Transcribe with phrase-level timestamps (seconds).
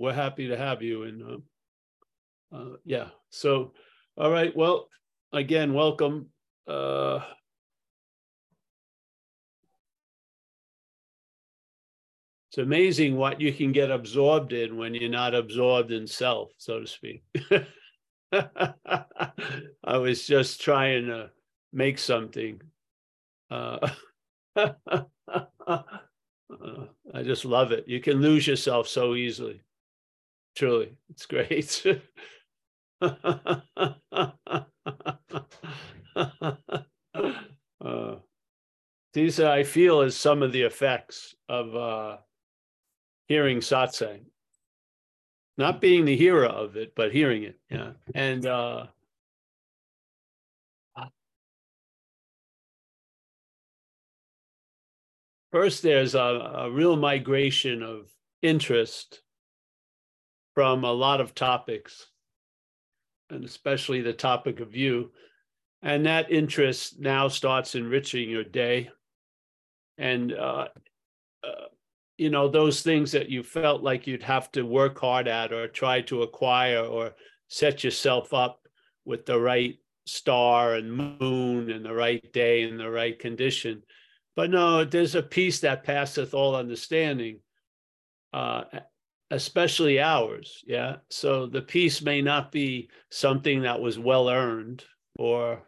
[0.00, 1.02] we're happy to have you.
[1.02, 1.22] And
[2.52, 3.72] uh, uh, yeah, so
[4.16, 4.56] all right.
[4.56, 4.88] Well,
[5.32, 6.28] again, welcome.
[6.66, 7.20] Uh,
[12.48, 16.80] it's amazing what you can get absorbed in when you're not absorbed in self, so
[16.80, 17.22] to speak.
[18.32, 21.30] I was just trying to
[21.74, 22.62] make something.
[23.50, 23.90] Uh,
[24.56, 24.72] uh,
[27.12, 27.84] I just love it.
[27.86, 29.60] You can lose yourself so easily.
[30.60, 31.82] Truly, it's great.
[37.80, 38.16] uh,
[39.14, 42.18] these I feel is some of the effects of uh,
[43.26, 44.26] hearing satsang.
[45.56, 47.58] Not being the hearer of it, but hearing it.
[47.70, 47.92] Yeah.
[48.14, 48.88] And uh,
[55.52, 59.22] first, there's a, a real migration of interest
[60.54, 62.06] from a lot of topics,
[63.30, 65.12] and especially the topic of you.
[65.82, 68.90] And that interest now starts enriching your day.
[69.96, 70.68] And, uh,
[71.42, 71.66] uh,
[72.18, 75.68] you know, those things that you felt like you'd have to work hard at or
[75.68, 77.14] try to acquire or
[77.48, 78.60] set yourself up
[79.04, 83.82] with the right star and moon and the right day and the right condition.
[84.36, 87.40] But no, there's a peace that passeth all understanding,
[88.32, 88.64] uh,
[89.30, 90.62] especially ours.
[90.66, 90.96] Yeah.
[91.08, 94.84] So the peace may not be something that was well earned
[95.16, 95.62] or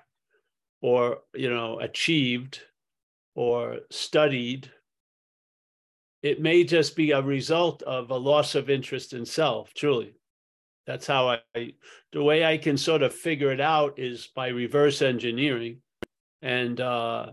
[0.80, 2.60] or you know achieved
[3.34, 4.70] or studied
[6.22, 10.14] it may just be a result of a loss of interest in self truly
[10.86, 11.38] that's how i
[12.12, 15.78] the way i can sort of figure it out is by reverse engineering
[16.42, 17.27] and uh,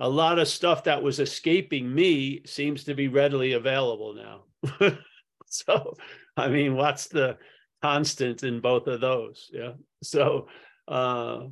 [0.00, 4.42] a lot of stuff that was escaping me seems to be readily available now
[5.66, 5.94] so
[6.36, 7.36] i mean what's the
[7.82, 10.48] constant in both of those yeah so
[10.88, 11.42] uh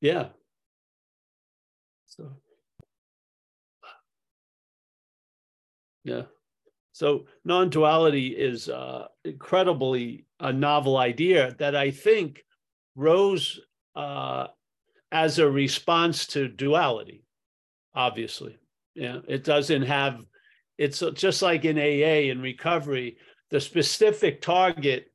[0.00, 0.28] yeah
[2.18, 2.32] so,
[6.04, 6.22] yeah.
[6.92, 12.44] So non-duality is uh, incredibly a novel idea that I think
[12.96, 13.60] rose
[13.94, 14.48] uh,
[15.12, 17.24] as a response to duality.
[17.94, 18.58] Obviously,
[18.94, 20.20] yeah, it doesn't have.
[20.76, 23.18] It's just like in AA in recovery,
[23.50, 25.10] the specific target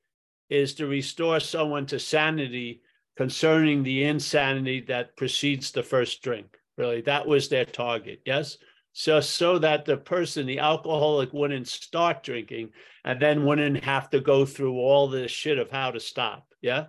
[0.50, 2.82] is to restore someone to sanity
[3.16, 6.58] concerning the insanity that precedes the first drink.
[6.78, 8.58] Really that was their target yes?
[8.94, 12.70] So so that the person the alcoholic wouldn't start drinking
[13.06, 16.86] and then wouldn't have to go through all this shit of how to stop yeah?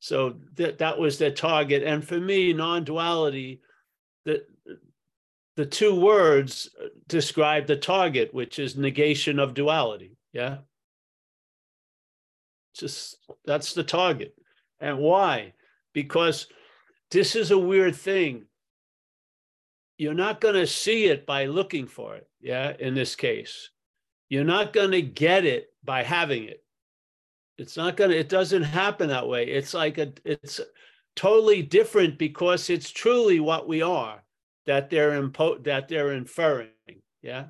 [0.00, 1.82] So that that was their target.
[1.82, 3.60] And for me non-duality
[4.24, 4.44] the
[5.56, 10.58] the two words uh, describe the target which is negation of duality yeah
[12.78, 14.34] just that's the target
[14.80, 15.52] and why
[15.92, 16.46] because
[17.10, 18.44] this is a weird thing
[19.98, 22.28] you're not going to see it by looking for it.
[22.40, 22.72] Yeah.
[22.78, 23.70] In this case,
[24.28, 26.64] you're not going to get it by having it.
[27.58, 29.44] It's not going to, it doesn't happen that way.
[29.46, 30.60] It's like a, it's
[31.16, 34.22] totally different because it's truly what we are
[34.66, 36.68] that they're impo- that they're inferring.
[37.20, 37.46] Yeah.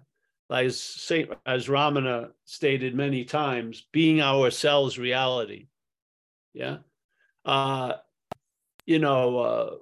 [0.51, 5.67] As Saint, as Ramana stated many times, being ourselves reality.
[6.55, 6.79] Yeah.
[7.45, 7.95] Uh,
[8.87, 9.75] you know, uh,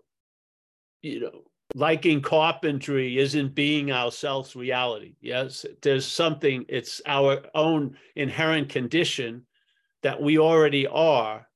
[1.02, 1.42] you know,
[1.74, 5.14] liking carpentry isn't being ourselves reality.
[5.20, 9.46] Yes, there's something, it's our own inherent condition
[10.02, 11.46] that we already are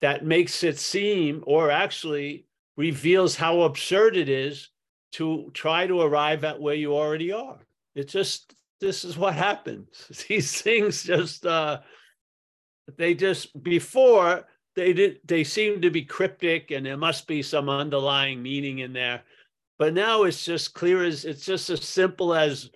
[0.00, 2.46] that makes it seem or actually
[2.76, 4.70] reveals how absurd it is
[5.12, 7.58] to try to arrive at where you already are.
[7.96, 9.88] It just, this is what happens.
[10.28, 11.80] These things just, uh,
[12.96, 14.44] they just, before,
[14.76, 18.92] they did they seem to be cryptic and there must be some underlying meaning in
[18.92, 19.22] there
[19.78, 22.70] but now it's just clear as it's just as simple as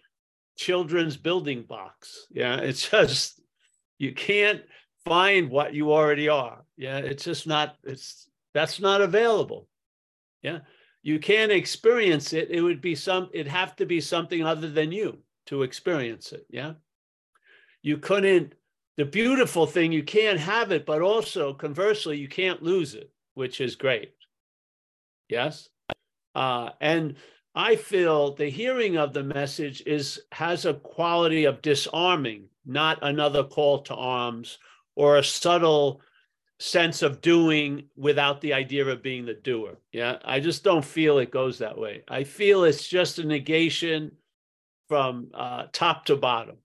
[0.57, 2.27] children's building blocks.
[2.31, 3.41] Yeah, it's just
[3.99, 4.63] you can't
[5.05, 6.65] find what you already are.
[6.77, 7.77] Yeah, it's just not.
[7.85, 9.69] It's that's not available.
[10.43, 10.61] Yeah,
[11.03, 12.51] you can't experience it.
[12.51, 13.31] It would be some.
[13.33, 16.47] It'd have to be something other than you to experience it.
[16.51, 16.75] Yeah,
[17.83, 18.55] you couldn't.
[18.97, 23.61] The beautiful thing, you can't have it, but also conversely, you can't lose it, which
[23.61, 24.13] is great.
[25.29, 25.69] Yes.
[26.35, 27.17] Uh, and
[27.55, 33.43] I feel the hearing of the message is has a quality of disarming, not another
[33.43, 34.59] call to arms
[34.97, 36.03] or a subtle
[36.61, 39.79] sense of doing without the idea of being the doer.
[39.93, 42.05] Yeah, I just don't feel it goes that way.
[42.07, 44.13] I feel it's just a negation
[44.89, 46.57] from uh, top to bottom.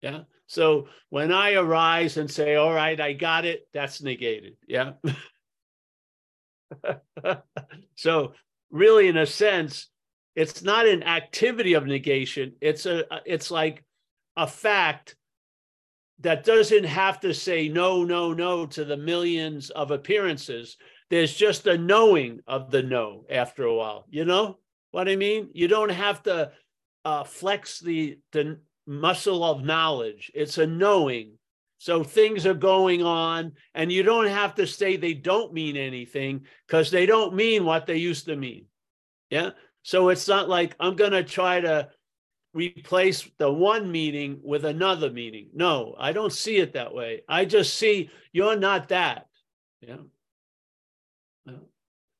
[0.00, 4.56] Yeah, So when I arise and say, all right, I got it, that's negated.
[4.66, 4.94] Yeah.
[7.96, 8.32] so
[8.70, 9.88] really, in a sense,
[10.34, 12.54] it's not an activity of negation.
[12.60, 13.84] It's a it's like
[14.36, 15.14] a fact
[16.22, 20.76] that doesn't have to say no, no, no to the millions of appearances.
[21.10, 24.06] There's just a knowing of the no after a while.
[24.08, 24.58] You know
[24.92, 25.50] what I mean?
[25.52, 26.52] You don't have to
[27.04, 30.30] uh, flex the the muscle of knowledge.
[30.34, 31.38] It's a knowing.
[31.78, 36.42] So things are going on, and you don't have to say they don't mean anything
[36.66, 38.66] because they don't mean what they used to mean.
[39.30, 39.50] Yeah.
[39.82, 41.88] So it's not like I'm going to try to
[42.54, 45.48] replace the one meaning with another meaning.
[45.54, 47.22] No, I don't see it that way.
[47.28, 49.26] I just see you're not that.
[49.80, 49.96] Yeah.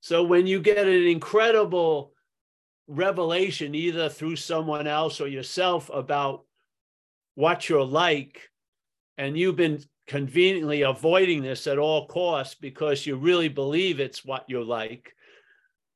[0.01, 2.13] So when you get an incredible
[2.89, 6.45] revelation, either through someone else or yourself, about
[7.37, 8.51] what you're like,
[9.17, 14.45] and you've been conveniently avoiding this at all costs because you really believe it's what
[14.49, 15.15] you're like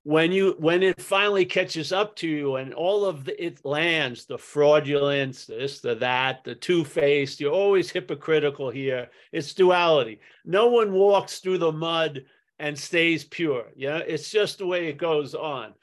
[0.06, 4.24] when you when it finally catches up to you and all of the, it lands
[4.24, 9.10] the fraudulence this the that the two-faced you're always hypocritical here.
[9.32, 10.20] It's duality.
[10.44, 12.24] No one walks through the mud
[12.60, 13.98] and stays pure yeah?
[13.98, 15.74] It's just the way it goes on.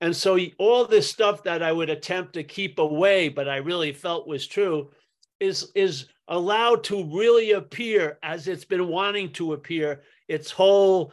[0.00, 3.92] And so all this stuff that i would attempt to keep away but i really
[3.92, 4.92] felt was true
[5.40, 11.12] is is allowed to really appear as it's been wanting to appear its whole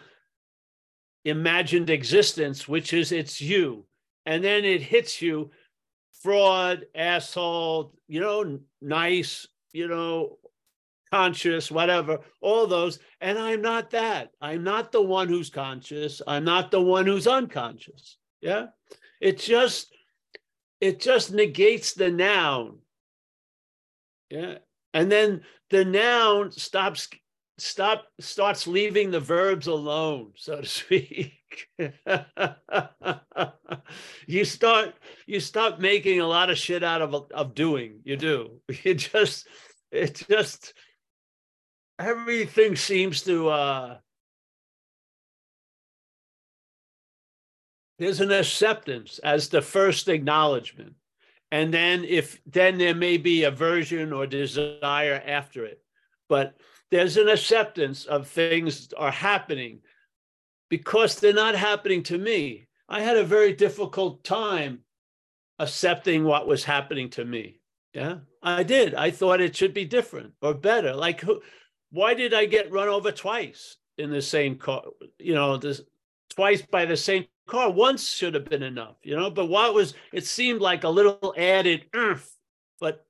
[1.25, 3.86] imagined existence, which is it's you.
[4.25, 5.51] And then it hits you
[6.21, 10.38] fraud, asshole, you know, nice, you know,
[11.12, 13.00] conscious, whatever, all those.
[13.21, 14.31] And I'm not that.
[14.42, 16.21] I'm not the one who's conscious.
[16.27, 18.18] I'm not the one who's unconscious.
[18.42, 18.68] Yeah.
[19.21, 19.94] It just,
[20.80, 22.80] it just negates the noun.
[24.30, 24.60] Yeah.
[24.94, 27.10] And then the noun stops
[27.62, 31.34] stop starts leaving the verbs alone so to speak.
[34.28, 34.94] You start
[35.26, 38.02] you stop making a lot of shit out of of doing.
[38.04, 38.62] You do.
[38.84, 39.48] You just
[39.92, 40.74] it just
[41.98, 43.98] everything seems to uh
[47.98, 50.94] there's an acceptance as the first acknowledgement.
[51.52, 55.82] And then if then there may be aversion or desire after it.
[56.30, 56.56] But
[56.92, 59.82] there's an acceptance of things are happening
[60.70, 62.68] because they're not happening to me.
[62.88, 64.80] I had a very difficult time
[65.60, 67.60] accepting what was happening to me.
[67.94, 68.96] Yeah, I did.
[68.96, 70.94] I thought it should be different or better.
[70.96, 71.24] Like,
[71.92, 74.84] why did I get run over twice in the same car?
[75.18, 75.82] You know, this
[76.30, 77.72] twice by the same car.
[77.72, 78.96] Once should have been enough.
[79.04, 79.94] You know, but what was?
[80.14, 81.86] It seemed like a little added.
[82.80, 83.06] But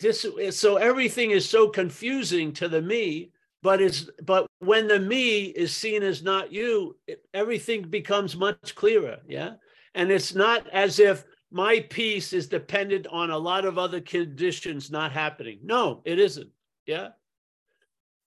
[0.00, 3.30] this so everything is so confusing to the me
[3.62, 8.74] but it's but when the me is seen as not you it, everything becomes much
[8.74, 9.54] clearer yeah?
[9.94, 14.90] And it's not as if my peace is dependent on a lot of other conditions
[14.90, 15.58] not happening.
[15.62, 16.50] No it isn't
[16.86, 17.08] yeah?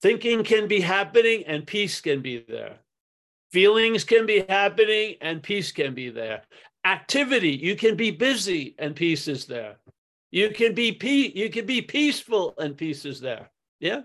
[0.02, 2.78] Thinking can be happening and peace can be there.
[3.52, 6.42] Feelings can be happening and peace can be there.
[6.84, 9.76] Activity you can be busy and peace is there
[10.32, 13.50] you can be pe- you can be peaceful and peace is there.
[13.78, 14.00] Yeah.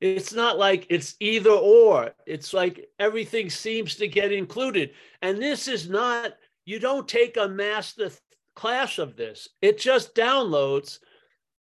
[0.00, 2.14] It's not like it's either or.
[2.26, 4.90] It's like everything seems to get included.
[5.22, 6.34] And this is not,
[6.66, 8.10] you don't take a master
[8.54, 9.48] class of this.
[9.60, 10.98] It just downloads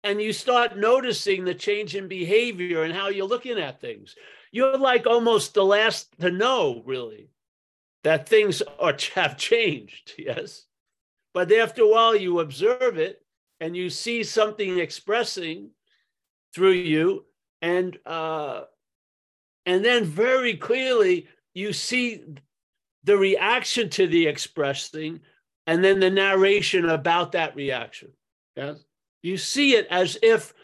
[0.03, 4.15] and you start noticing the change in behavior and how you're looking at things.
[4.51, 7.31] You're like almost the last to know, really,
[8.03, 10.13] that things are have changed.
[10.17, 10.66] Yes.
[11.37, 13.21] But after a while, you observe it
[13.59, 15.69] and you see something expressing
[16.51, 17.25] through you,
[17.61, 18.61] and uh,
[19.67, 22.23] and then very clearly you see
[23.03, 25.19] the reaction to the expressing,
[25.67, 28.09] and then the narration about that reaction.
[28.55, 28.83] Yes,
[29.21, 30.55] you see it as if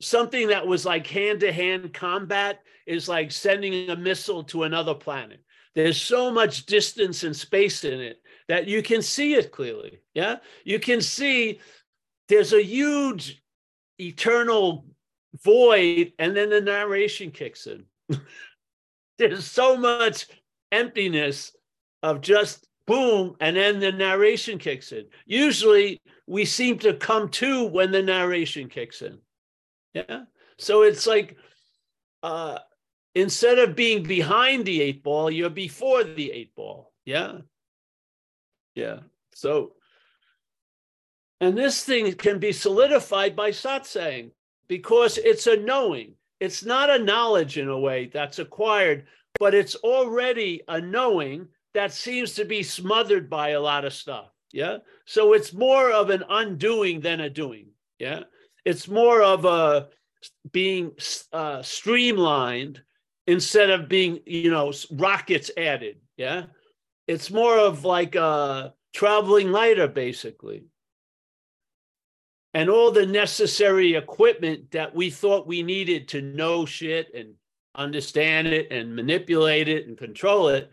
[0.00, 4.94] something that was like hand to hand combat is like sending a missile to another
[4.94, 5.44] planet.
[5.76, 10.00] There's so much distance and space in it that you can see it clearly.
[10.14, 10.36] Yeah.
[10.64, 11.60] You can see
[12.28, 13.42] there's a huge
[13.98, 14.86] eternal
[15.42, 17.84] void, and then the narration kicks in.
[19.18, 20.26] there's so much
[20.72, 21.52] emptiness
[22.02, 25.06] of just boom, and then the narration kicks in.
[25.26, 29.18] Usually we seem to come to when the narration kicks in.
[29.94, 30.24] Yeah.
[30.58, 31.36] So it's like
[32.22, 32.58] uh
[33.14, 36.92] instead of being behind the eight ball, you're before the eight ball.
[37.04, 37.38] Yeah.
[38.78, 39.00] Yeah.
[39.34, 39.72] So
[41.40, 44.30] And this thing can be solidified by satsang
[44.68, 46.14] because it's a knowing.
[46.40, 49.06] It's not a knowledge in a way that's acquired,
[49.40, 54.30] but it's already a knowing that seems to be smothered by a lot of stuff.
[54.52, 54.78] Yeah.
[55.04, 57.66] So it's more of an undoing than a doing.
[57.98, 58.22] Yeah.
[58.64, 59.88] It's more of a
[60.52, 60.92] being
[61.32, 62.82] uh, streamlined
[63.26, 65.96] instead of being, you know, rockets added.
[66.16, 66.44] Yeah.
[67.08, 70.66] It's more of like a traveling lighter, basically.
[72.54, 77.34] And all the necessary equipment that we thought we needed to know shit and
[77.74, 80.70] understand it and manipulate it and control it,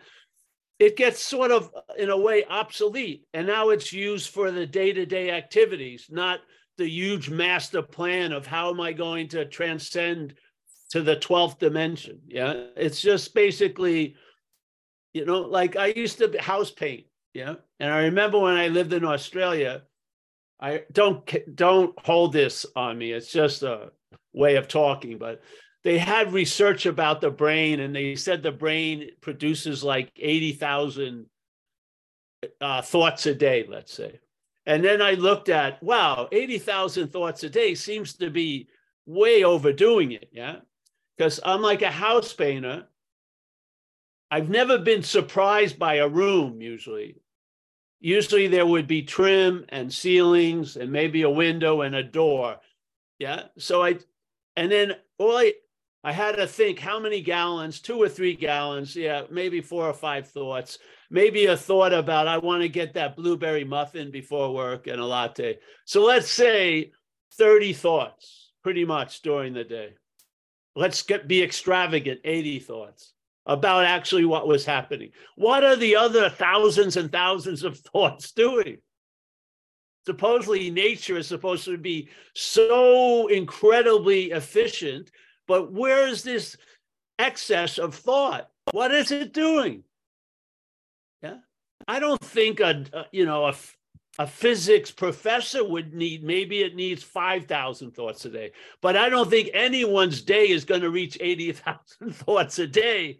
[0.79, 3.25] it gets sort of, in a way, obsolete.
[3.33, 6.41] And now it's used for the day to day activities, not
[6.77, 10.35] the huge master plan of how am I going to transcend
[10.89, 12.19] to the 12th dimension.
[12.27, 12.65] Yeah.
[12.75, 14.15] It's just basically,
[15.15, 17.05] you know, like I used to house paint.
[17.33, 17.55] Yeah.
[17.79, 19.83] And I remember when I lived in Australia,
[20.59, 23.13] I don't don't hold this on me.
[23.13, 23.91] It's just a
[24.33, 25.41] way of talking, but
[25.85, 31.27] they had research about the brain and they said the brain produces like 80,000
[32.59, 34.19] uh, thoughts a day, let's say.
[34.65, 38.67] And then I looked at, wow, 80,000 thoughts a day seems to be
[39.05, 40.27] way overdoing it.
[40.33, 40.57] Yeah.
[41.15, 42.87] Because I'm like a house painter.
[44.31, 47.17] I've never been surprised by a room usually.
[47.99, 52.57] Usually there would be trim and ceilings and maybe a window and a door.
[53.19, 53.43] Yeah.
[53.57, 53.99] So I,
[54.55, 55.53] and then all I,
[56.03, 58.95] I had to think how many gallons, two or three gallons.
[58.95, 59.23] Yeah.
[59.31, 60.79] Maybe four or five thoughts
[61.09, 65.05] maybe a thought about I want to get that blueberry muffin before work and a
[65.05, 65.59] latte.
[65.85, 66.91] So let's say
[67.37, 69.95] 30 thoughts pretty much during the day.
[70.75, 73.13] Let's get be extravagant, 80 thoughts
[73.45, 75.11] about actually what was happening.
[75.35, 78.77] What are the other thousands and thousands of thoughts doing?
[80.05, 85.09] Supposedly, nature is supposed to be so incredibly efficient,
[85.47, 86.57] but where's this
[87.17, 88.49] excess of thought?
[88.71, 89.83] What is it doing?
[91.23, 91.37] Yeah.
[91.87, 93.55] I don't think a, a you know a,
[94.19, 99.29] a physics professor would need maybe it needs 5,000 thoughts a day, but I don't
[99.29, 103.19] think anyone's day is going to reach 80,000 thoughts a day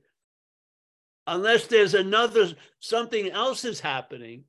[1.27, 4.43] unless there's another something else is happening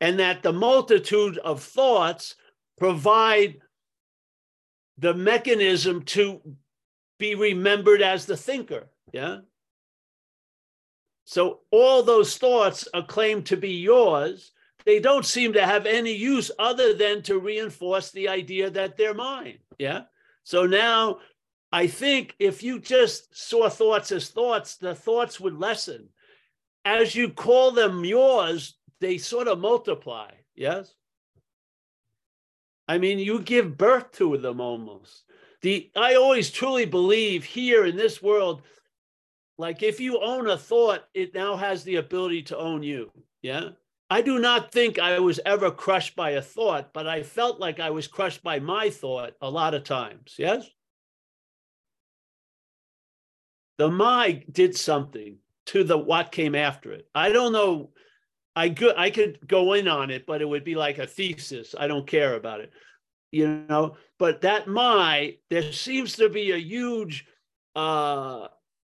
[0.00, 2.34] and that the multitude of thoughts
[2.78, 3.56] provide
[4.98, 6.40] the mechanism to
[7.18, 9.38] be remembered as the thinker yeah
[11.24, 14.52] so all those thoughts are claimed to be yours.
[14.84, 19.14] They don't seem to have any use other than to reinforce the idea that they're
[19.14, 19.58] mine.
[19.78, 20.02] Yeah.
[20.42, 21.20] So now
[21.72, 26.10] I think if you just saw thoughts as thoughts, the thoughts would lessen.
[26.84, 30.30] As you call them yours, they sort of multiply.
[30.54, 30.94] Yes.
[32.86, 35.24] I mean, you give birth to them almost.
[35.62, 38.62] The I always truly believe here in this world,
[39.56, 43.10] like if you own a thought, it now has the ability to own you.
[43.40, 43.70] Yeah.
[44.10, 47.80] I do not think I was ever crushed by a thought, but I felt like
[47.80, 50.34] I was crushed by my thought a lot of times.
[50.38, 50.68] Yes.
[53.78, 57.08] The my did something to the what came after it.
[57.14, 57.90] I don't know.
[58.56, 61.74] I could I could go in on it, but it would be like a thesis.
[61.78, 62.72] I don't care about it.
[63.32, 67.26] You know, but that my, there seems to be a huge
[67.74, 68.46] uh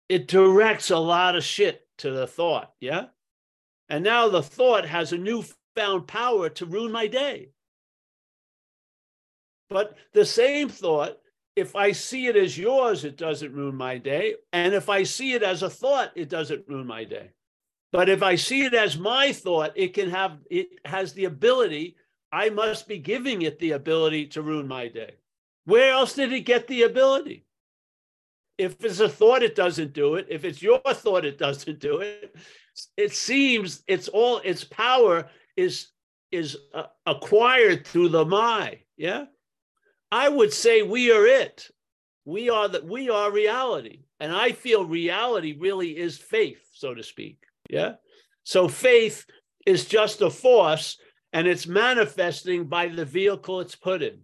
[0.08, 2.72] it directs a lot of shit to the thought.
[2.80, 3.06] Yeah.
[3.88, 7.50] And now the thought has a newfound power to ruin my day.
[9.70, 11.18] But the same thought,
[11.56, 14.34] if I see it as yours, it doesn't ruin my day.
[14.52, 17.30] And if I see it as a thought, it doesn't ruin my day.
[17.92, 21.96] But if I see it as my thought, it can have, it has the ability,
[22.32, 25.14] I must be giving it the ability to ruin my day.
[25.64, 27.44] Where else did it get the ability?
[28.58, 30.26] if it's a thought, it doesn't do it.
[30.30, 32.34] If it's your thought, it doesn't do it.
[32.96, 35.88] It seems it's all its power is
[36.30, 38.80] is uh, acquired through the my.
[38.96, 39.26] Yeah,
[40.14, 41.68] I would say we are it.
[42.24, 47.02] We are that we are reality, and I feel reality really is faith, so to
[47.02, 47.38] speak.
[47.68, 47.94] Yeah,
[48.44, 49.26] so faith
[49.66, 50.98] is just a force,
[51.32, 54.20] and it's manifesting by the vehicle it's put in.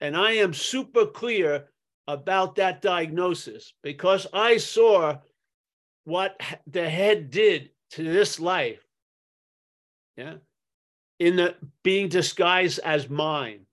[0.00, 1.68] And I am super clear
[2.08, 5.18] about that diagnosis because I saw
[6.02, 6.34] what
[6.66, 8.84] the head did to this life.
[10.16, 10.38] Yeah.
[11.20, 13.66] In the being disguised as mine.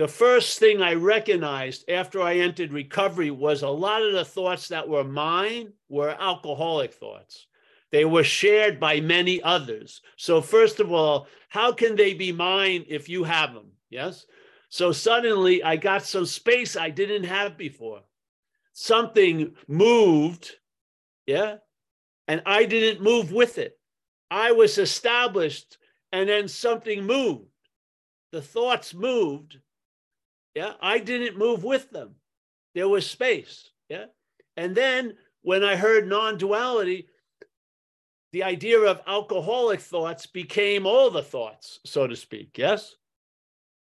[0.00, 4.68] The first thing I recognized after I entered recovery was a lot of the thoughts
[4.68, 7.48] that were mine were alcoholic thoughts.
[7.92, 10.00] They were shared by many others.
[10.16, 13.72] So, first of all, how can they be mine if you have them?
[13.90, 14.24] Yes.
[14.70, 18.00] So, suddenly I got some space I didn't have before.
[18.72, 20.50] Something moved.
[21.26, 21.56] Yeah.
[22.26, 23.78] And I didn't move with it.
[24.30, 25.76] I was established
[26.10, 27.50] and then something moved.
[28.32, 29.58] The thoughts moved.
[30.60, 30.72] Yeah.
[30.82, 32.16] I didn't move with them.
[32.74, 33.70] There was space.
[33.88, 34.04] Yeah.
[34.58, 37.06] And then when I heard non duality,
[38.34, 42.58] the idea of alcoholic thoughts became all the thoughts, so to speak.
[42.58, 42.94] Yes?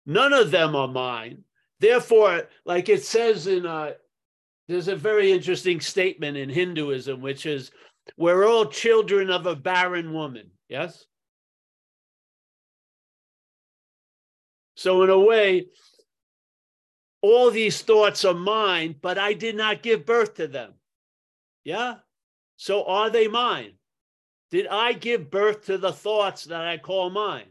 [0.05, 1.43] None of them are mine.
[1.81, 3.91] Therefore, like it says in, uh,
[4.69, 7.71] there's a very interesting statement in Hinduism, which is,
[8.15, 10.51] we're all children of a barren woman.
[10.69, 11.05] Yes?
[14.75, 15.65] So, in a way,
[17.23, 20.73] all these thoughts are mine, but I did not give birth to them.
[21.63, 21.95] Yeah?
[22.57, 23.73] So, are they mine?
[24.51, 27.47] Did I give birth to the thoughts that I call mine?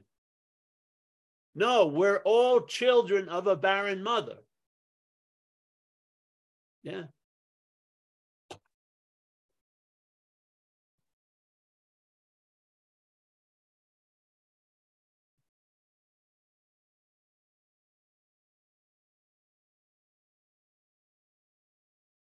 [1.54, 4.36] No, we're all children of a barren mother.
[6.82, 7.04] Yeah.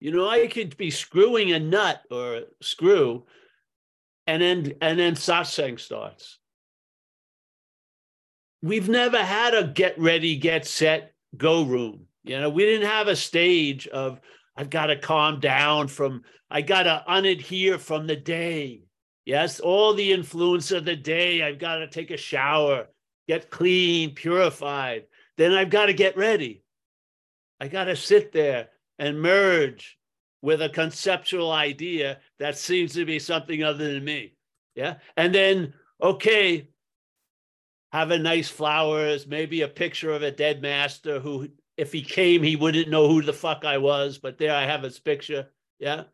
[0.01, 3.27] You know, I could be screwing a nut or a screw
[4.27, 6.39] and then and then satsang starts.
[8.63, 12.07] We've never had a get ready, get set, go room.
[12.25, 14.21] You know, we didn't have a stage of
[14.57, 18.85] I've got to calm down from I got to unadhere from the day.
[19.27, 21.43] Yes, all the influence of the day.
[21.43, 22.89] I've got to take a shower,
[23.29, 25.05] get clean, purified.
[25.37, 26.63] Then I've got to get ready.
[27.61, 28.70] I got to sit there
[29.01, 29.99] and merge
[30.43, 34.35] with a conceptual idea that seems to be something other than me.
[34.77, 34.97] Yeah.
[35.17, 36.69] And then, okay,
[37.93, 42.43] have a nice flowers, maybe a picture of a dead master who, if he came,
[42.43, 45.49] he wouldn't know who the fuck I was, but there I have his picture.
[45.79, 46.05] Yeah.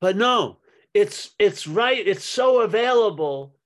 [0.00, 0.58] But no,
[0.94, 3.56] it's it's right, it's so available.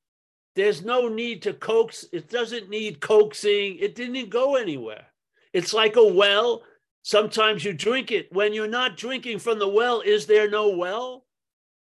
[0.56, 5.06] There's no need to coax, it doesn't need coaxing, it didn't go anywhere.
[5.52, 6.62] It's like a well
[7.04, 8.32] Sometimes you drink it.
[8.32, 11.26] When you're not drinking from the well, is there no well?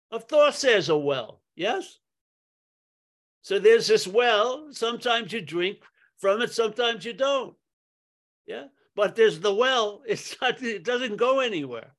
[0.09, 1.41] Of course, there's a well.
[1.55, 1.99] Yes?
[3.43, 4.69] So there's this well.
[4.71, 5.77] Sometimes you drink
[6.17, 7.53] from it, sometimes you don't.
[8.47, 8.65] Yeah?
[8.95, 10.01] But there's the well.
[10.07, 11.93] It's not, it doesn't go anywhere.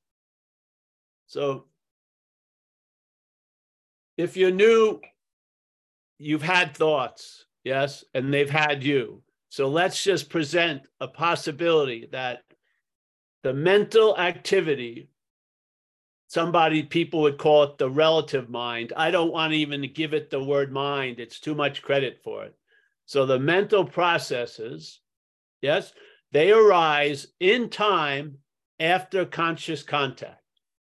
[1.27, 1.67] So
[4.17, 4.99] if you're new,
[6.19, 9.23] you've had thoughts, yes, and they've had you.
[9.47, 12.43] So let's just present a possibility that
[13.43, 15.09] the mental activity
[16.33, 18.91] somebody people would call it the relative mind.
[18.97, 21.19] I don't want to even give it the word mind.
[21.19, 22.55] It's too much credit for it.
[23.05, 24.99] So the mental processes
[25.61, 25.93] yes
[26.31, 28.39] they arise in time
[28.79, 30.41] after conscious contact.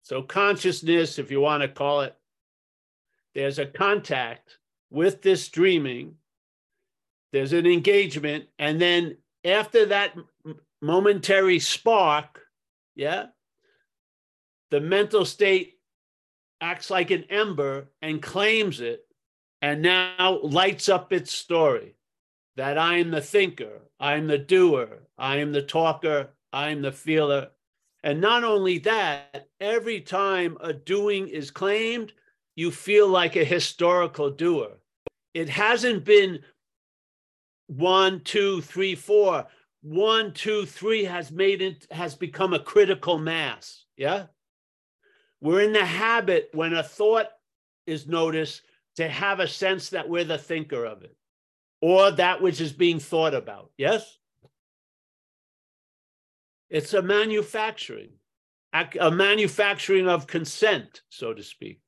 [0.03, 2.15] So consciousness if you want to call it
[3.33, 4.57] there's a contact
[4.91, 6.15] with this dreaming
[7.31, 10.15] there's an engagement and then after that
[10.83, 12.41] momentary spark,
[12.93, 13.27] yeah,
[14.69, 15.79] the mental state
[16.59, 19.05] acts like an ember and claims it
[19.61, 21.95] and now lights up its story
[22.57, 26.81] that I am the thinker, I am the doer, I am the talker, I am
[26.81, 27.51] the feeler.
[28.03, 32.11] And not only that, every time a doing is claimed,
[32.55, 34.71] you feel like a historical doer.
[35.33, 36.39] It hasn't been
[37.67, 39.47] one, two, three, four
[39.83, 43.83] one, two, three has made it, has become a critical mass.
[43.97, 44.27] Yeah.
[45.41, 47.27] We're in the habit when a thought
[47.85, 48.61] is noticed
[48.95, 51.15] to have a sense that we're the thinker of it
[51.81, 53.71] or that which is being thought about.
[53.77, 54.17] Yes.
[56.69, 58.11] It's a manufacturing,
[58.71, 61.81] a manufacturing of consent, so to speak.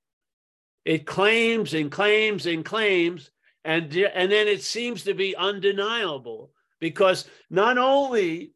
[0.84, 3.31] It claims and claims and claims,
[3.63, 8.53] and, and then it seems to be undeniable because not only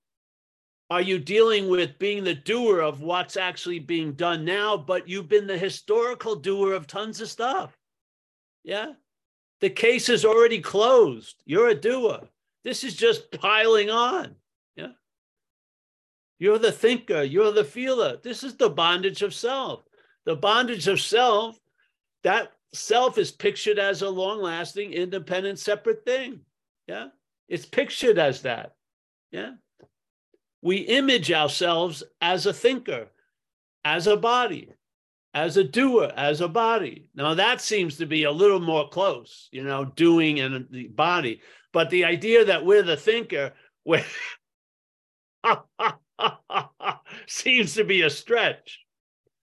[0.89, 5.29] are you dealing with being the doer of what's actually being done now, but you've
[5.29, 7.77] been the historical doer of tons of stuff.
[8.63, 8.93] Yeah.
[9.61, 11.43] The case is already closed.
[11.45, 12.21] You're a doer.
[12.63, 14.35] This is just piling on.
[14.75, 14.93] Yeah.
[16.39, 17.21] You're the thinker.
[17.21, 18.17] You're the feeler.
[18.23, 19.83] This is the bondage of self.
[20.25, 21.59] The bondage of self,
[22.23, 26.41] that self is pictured as a long lasting, independent, separate thing.
[26.87, 27.09] Yeah.
[27.49, 28.75] It's pictured as that.
[29.31, 29.53] Yeah.
[30.61, 33.07] We image ourselves as a thinker,
[33.83, 34.69] as a body.
[35.33, 37.07] as a doer, as a body.
[37.15, 41.41] Now that seems to be a little more close, you know, doing and the body.
[41.71, 43.53] But the idea that we're the thinker
[43.85, 44.03] we're
[47.27, 48.79] seems to be a stretch.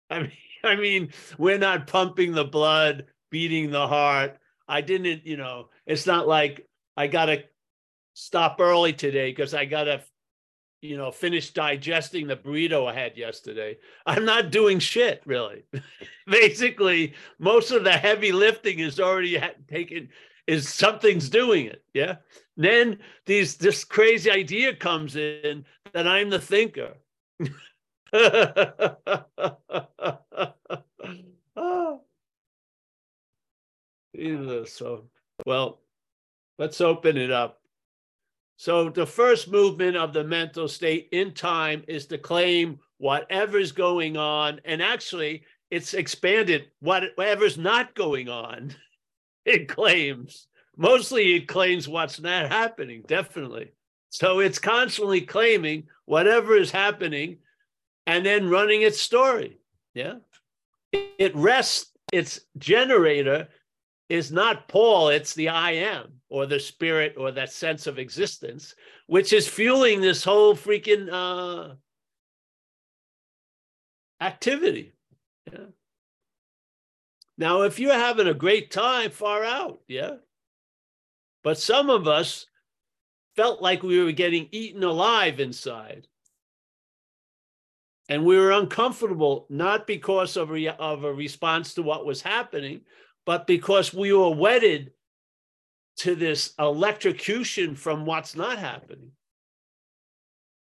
[0.10, 0.32] I mean,
[0.64, 4.38] I mean, we're not pumping the blood, beating the heart.
[4.68, 7.44] I didn't, you know, it's not like I got to
[8.20, 10.04] stop early today because I got to
[10.82, 13.78] you know, finish digesting the burrito I had yesterday.
[14.06, 15.64] I'm not doing shit really.
[16.28, 20.10] Basically, most of the heavy lifting is already taken.
[20.48, 21.84] Is something's doing it?
[21.94, 22.16] Yeah.
[22.56, 26.94] Then these this crazy idea comes in that I'm the thinker.
[34.66, 35.04] so
[35.46, 35.82] well,
[36.58, 37.59] let's open it up.
[38.60, 44.18] So the first movement of the mental state in time is to claim whatever's going
[44.18, 44.60] on.
[44.66, 48.76] And actually, it's expanded whatever's not going on,
[49.46, 50.48] it claims.
[50.76, 53.72] Mostly it claims what's not happening, definitely.
[54.10, 57.38] So it's constantly claiming whatever is happening
[58.08, 59.58] and then running its story.
[59.94, 60.16] Yeah.
[60.92, 63.48] It rests its generator
[64.10, 68.76] is not Paul, it's the I am or the spirit or that sense of existence,
[69.08, 71.76] which is fueling this whole freaking uh,
[74.20, 74.94] activity.
[75.52, 75.66] Yeah.
[77.38, 80.16] Now, if you're having a great time, far out, yeah.
[81.44, 82.46] But some of us
[83.36, 86.08] felt like we were getting eaten alive inside.
[88.10, 92.82] And we were uncomfortable, not because of, re- of a response to what was happening,
[93.30, 94.92] but because we were wedded
[95.98, 99.12] to this electrocution from what's not happening.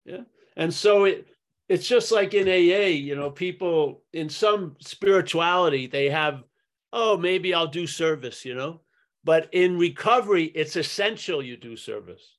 [0.05, 0.21] Yeah.
[0.55, 1.27] And so it
[1.67, 6.45] it's just like in AA, you know, people in some spirituality, they have,
[6.93, 8.79] oh, maybe I'll do service, you know.
[9.25, 12.37] But in recovery, it's essential you do service.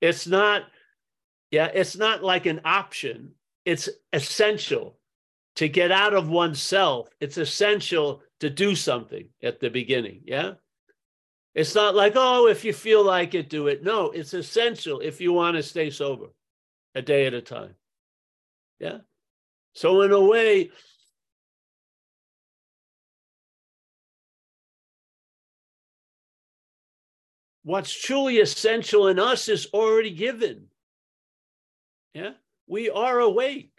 [0.00, 0.62] It's not,
[1.50, 3.32] yeah, it's not like an option.
[3.64, 5.00] It's essential
[5.56, 7.08] to get out of oneself.
[7.18, 10.22] It's essential to do something at the beginning.
[10.24, 10.54] Yeah.
[11.54, 13.82] It's not like, oh, if you feel like it, do it.
[13.82, 16.26] No, it's essential if you want to stay sober
[16.94, 17.74] a day at a time.
[18.78, 18.98] Yeah.
[19.72, 20.70] So, in a way,
[27.62, 30.66] what's truly essential in us is already given.
[32.12, 32.32] Yeah.
[32.66, 33.75] We are awake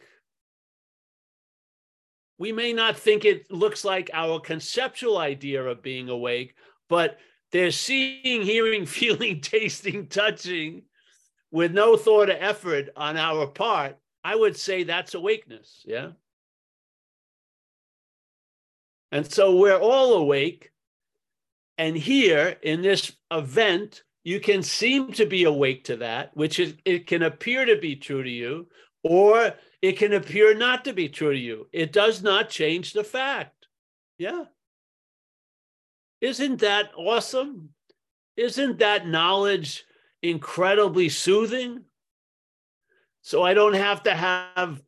[2.37, 6.55] we may not think it looks like our conceptual idea of being awake,
[6.87, 7.17] but
[7.51, 10.83] they're seeing, hearing, feeling, tasting, touching
[11.51, 13.97] with no thought or effort on our part.
[14.23, 15.83] I would say that's awakeness.
[15.85, 16.11] Yeah.
[19.11, 20.71] And so we're all awake.
[21.77, 26.73] And here in this event, you can seem to be awake to that, which is,
[26.83, 28.67] it can appear to be true to you,
[29.03, 29.53] or
[29.87, 31.65] it can appear not to be true to you.
[31.71, 33.67] It does not change the fact.
[34.17, 34.43] Yeah.
[36.19, 37.69] Isn't that awesome?
[38.35, 39.85] Isn't that knowledge
[40.21, 41.85] incredibly soothing?
[43.21, 44.81] So I don't have to have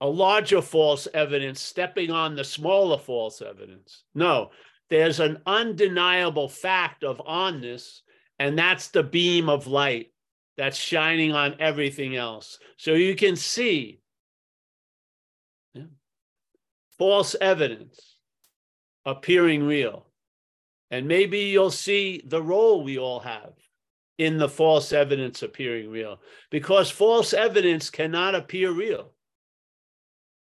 [0.00, 4.02] a larger false evidence stepping on the smaller false evidence.
[4.12, 4.50] No,
[4.88, 8.00] there's an undeniable fact of onness,
[8.40, 10.10] and that's the beam of light
[10.56, 12.58] that's shining on everything else.
[12.76, 14.00] So you can see
[15.74, 15.84] yeah,
[16.98, 18.16] false evidence
[19.04, 20.06] appearing real.
[20.90, 23.52] And maybe you'll see the role we all have
[24.18, 29.12] in the false evidence appearing real, because false evidence cannot appear real.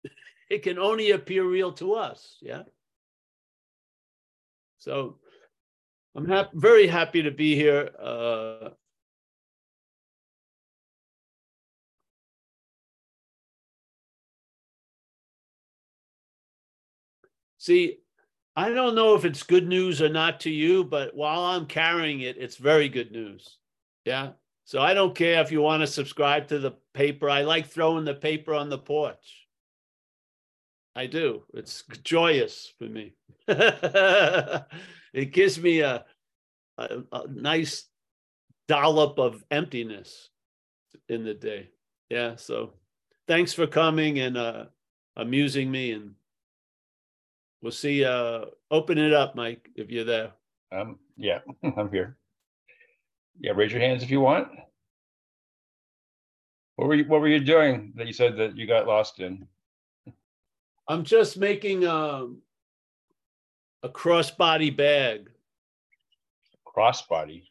[0.51, 2.37] It can only appear real to us.
[2.43, 2.63] Yeah.
[4.79, 5.19] So
[6.15, 7.91] I'm ha- very happy to be here.
[7.99, 8.69] Uh,
[17.65, 18.01] See,
[18.55, 22.21] I don't know if it's good news or not to you, but while I'm carrying
[22.21, 23.57] it, it's very good news.
[24.05, 24.33] Yeah.
[24.67, 27.31] So I don't care if you want to subscribe to the paper.
[27.31, 29.47] I like throwing the paper on the porch.
[30.95, 31.45] I do.
[31.55, 33.15] It's joyous for me.
[33.49, 36.05] it gives me a,
[36.77, 37.87] a, a, nice
[38.69, 40.29] dollop of emptiness
[41.09, 41.71] in the day.
[42.11, 42.37] Yeah.
[42.37, 42.75] So
[43.27, 44.65] thanks for coming and uh,
[45.17, 46.15] amusing me and
[47.65, 48.05] We'll see.
[48.05, 50.33] Uh, open it up, Mike, if you're there.
[50.71, 51.39] Um, yeah,
[51.79, 52.19] I'm here.
[53.41, 54.49] Yeah, raise your hands if you want.
[56.77, 59.49] What were you What were you doing that you said that you got lost in?
[60.89, 62.43] I'm just making um,
[63.83, 65.31] a crossbody bag.
[66.67, 67.45] Crossbody.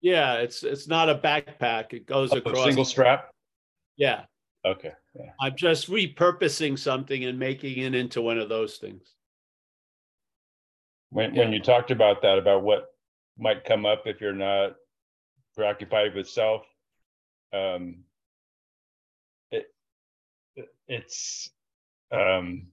[0.00, 1.92] Yeah, it's it's not a backpack.
[1.92, 2.66] It goes Oh, across.
[2.66, 3.30] Single strap.
[3.96, 4.26] Yeah,
[4.64, 4.92] Okay.
[5.18, 5.30] Yeah.
[5.40, 9.15] I'm just repurposing something and making it into one of those things.
[11.16, 12.94] When when you talked about that, about what
[13.38, 14.76] might come up if you're not
[15.54, 16.66] preoccupied with self,
[17.54, 18.04] um,
[19.50, 19.74] it
[20.56, 21.48] it- it's
[22.10, 22.70] um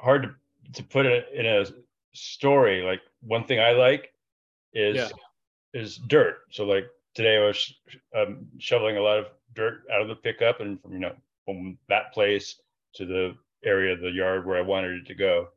[0.00, 1.66] hard to to put it in a
[2.12, 2.82] story.
[2.82, 4.14] Like one thing I like
[4.72, 5.10] is Yeah.
[5.72, 6.42] is dirt.
[6.52, 7.74] So like today I was
[8.14, 11.76] um, shoveling a lot of dirt out of the pickup and from you know from
[11.88, 12.60] that place
[12.94, 15.48] to the area of the yard where I wanted it to go,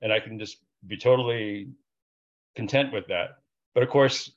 [0.00, 1.68] and I can just be totally
[2.56, 3.38] content with that.
[3.74, 4.30] But of course,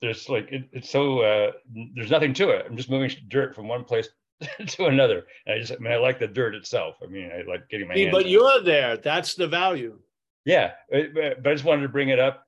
[0.00, 1.52] there's like it, it's so uh,
[1.94, 2.66] there's nothing to it.
[2.68, 4.08] I'm just moving dirt from one place
[4.66, 6.96] to another, and I just I mean I like the dirt itself.
[7.02, 8.14] I mean I like getting my See, hands.
[8.14, 8.96] but you're there.
[8.96, 9.98] That's the value.
[10.44, 12.44] Yeah, but I just wanted to bring it up.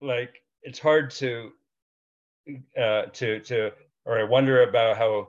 [0.00, 1.52] Like it's hard to,
[2.76, 3.72] uh, to to,
[4.04, 5.28] or I wonder about how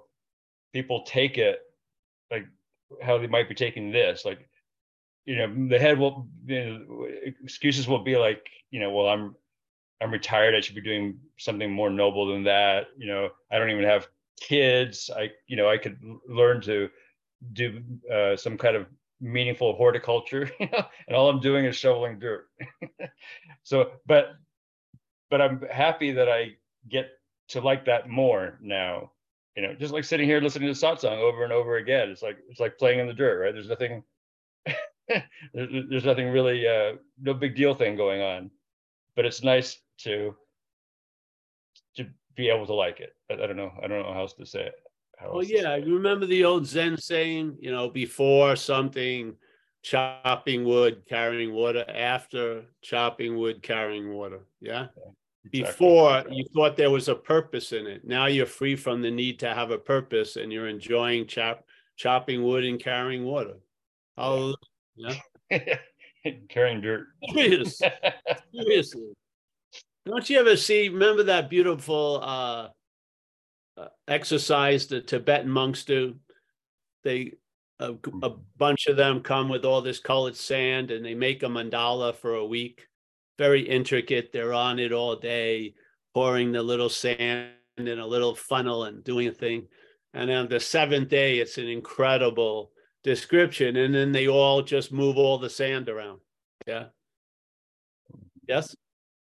[0.73, 1.59] people take it,
[2.31, 2.47] like
[3.03, 4.25] how they might be taking this.
[4.25, 4.48] Like,
[5.29, 7.07] you know, the head will, you know,
[7.43, 9.35] excuses will be like, you know, well, I'm,
[10.01, 10.55] I'm retired.
[10.55, 12.87] I should be doing something more noble than that.
[12.97, 14.07] You know, I don't even have
[14.41, 15.11] kids.
[15.15, 16.89] I, you know, I could learn to
[17.53, 17.79] do
[18.11, 18.87] uh, some kind of
[19.21, 22.47] meaningful horticulture, and all I'm doing is shoveling dirt.
[23.63, 24.31] so, but,
[25.29, 26.53] but I'm happy that I
[26.89, 27.11] get
[27.49, 29.11] to like that more now.
[29.55, 32.09] You know, just like sitting here listening to satsang over and over again.
[32.09, 33.53] It's like it's like playing in the dirt, right?
[33.53, 34.03] There's nothing,
[35.53, 38.51] there's, nothing really, uh, no big deal thing going on.
[39.15, 40.35] But it's nice to
[41.95, 43.15] to be able to like it.
[43.29, 43.71] I, I don't know.
[43.81, 44.75] I don't know how else to say it.
[45.17, 48.55] How Well, else to say yeah, you remember the old Zen saying, you know, before
[48.55, 49.35] something,
[49.81, 54.39] chopping wood, carrying water, after chopping wood, carrying water.
[54.61, 54.87] Yeah.
[55.51, 55.71] Exactly.
[55.71, 58.05] Before you thought there was a purpose in it.
[58.05, 62.43] Now you're free from the need to have a purpose and you're enjoying chop, chopping
[62.43, 63.55] wood and carrying water.
[64.17, 64.55] Hallelujah.
[66.49, 67.07] carrying dirt.
[67.33, 67.81] Serious,
[68.53, 69.13] seriously.
[70.05, 72.69] Don't you ever see, remember that beautiful uh,
[73.77, 76.15] uh, exercise the Tibetan monks do?
[77.03, 77.33] They,
[77.79, 77.93] a
[78.57, 82.35] bunch of them come with all this colored sand and they make a mandala for
[82.35, 82.87] a week.
[83.37, 84.31] Very intricate.
[84.33, 85.75] They're on it all day,
[86.13, 89.67] pouring the little sand in a little funnel and doing a thing.
[90.13, 92.71] And on the seventh day, it's an incredible
[93.03, 93.75] description.
[93.77, 96.19] And then they all just move all the sand around.
[96.67, 96.85] Yeah.
[98.47, 98.75] Yes.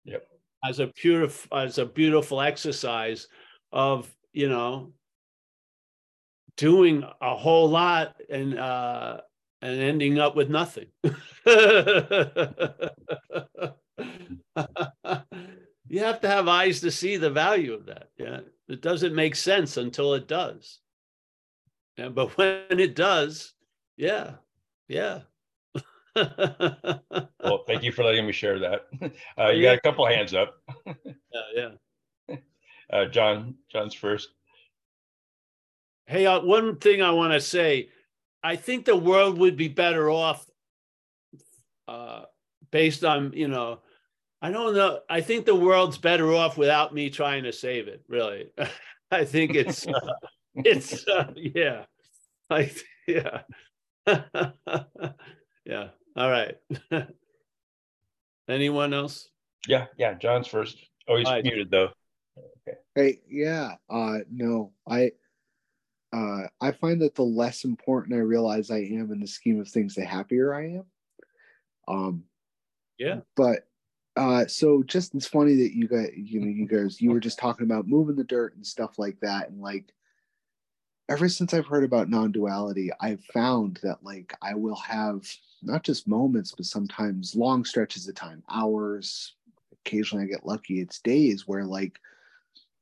[0.06, 0.28] Yep.
[0.64, 3.28] As a pure, as a beautiful exercise
[3.72, 4.94] of, you know,
[6.56, 9.22] doing a whole lot and uh
[9.62, 10.88] and ending up with nothing.
[11.04, 11.14] you
[16.00, 18.10] have to have eyes to see the value of that.
[18.18, 18.42] Yeah.
[18.68, 20.80] It doesn't make sense until it does.
[21.98, 23.54] Yeah, but when it does,
[23.98, 24.32] yeah,
[24.88, 25.22] yeah.
[26.16, 28.88] well, thank you for letting me share that.
[29.40, 30.56] Uh, you got a couple hands up.
[30.86, 31.70] yeah,
[32.30, 32.36] yeah.
[32.92, 34.30] Uh, John, John's first.
[36.08, 37.90] Hey, uh, one thing I want to say,
[38.44, 40.50] I think the world would be better off
[41.88, 42.24] uh,
[42.72, 43.80] based on, you know,
[44.42, 45.02] I don't know.
[45.10, 48.04] I think the world's better off without me trying to save it.
[48.08, 48.50] Really,
[49.12, 50.14] I think it's, uh,
[50.56, 51.86] it's, uh, yeah,
[52.50, 52.72] I,
[53.08, 53.42] yeah,
[55.66, 55.90] yeah.
[56.16, 56.56] All right.
[58.50, 59.30] Anyone else?
[59.68, 60.78] Yeah, yeah, John's first.
[61.08, 61.42] Oh, he's Hi.
[61.42, 61.90] muted though.
[62.96, 63.76] Hey, yeah.
[63.90, 65.12] Uh no, I
[66.14, 69.68] uh I find that the less important I realize I am in the scheme of
[69.68, 70.86] things, the happier I am.
[71.88, 72.24] Um
[72.98, 73.20] Yeah.
[73.36, 73.68] but
[74.16, 77.40] uh so just it's funny that you guys you know you guys you were just
[77.40, 79.94] talking about moving the dirt and stuff like that and like
[81.10, 85.28] ever since I've heard about non-duality, I've found that like I will have
[85.62, 89.34] not just moments, but sometimes long stretches of time, hours.
[89.86, 90.82] Occasionally, I get lucky.
[90.82, 92.00] It's days where like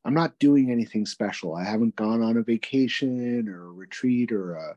[0.06, 1.56] I'm not doing anything special.
[1.56, 4.76] I haven't gone on a vacation or a retreat or a,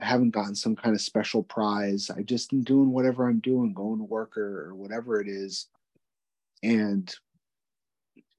[0.00, 2.10] I haven't gotten some kind of special prize.
[2.10, 5.66] I just am doing whatever I'm doing, going to work or, or whatever it is.
[6.62, 7.12] And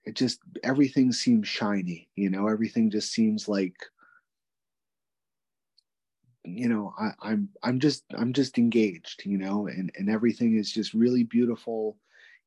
[0.06, 3.78] it just everything seems shiny, you know, everything just seems like
[6.58, 10.72] you know I, i'm i'm just i'm just engaged you know and and everything is
[10.72, 11.98] just really beautiful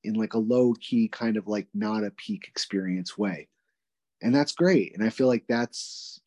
[0.05, 3.49] in like a low key kind of like not a peak experience way.
[4.21, 6.21] And that's great and i feel like that's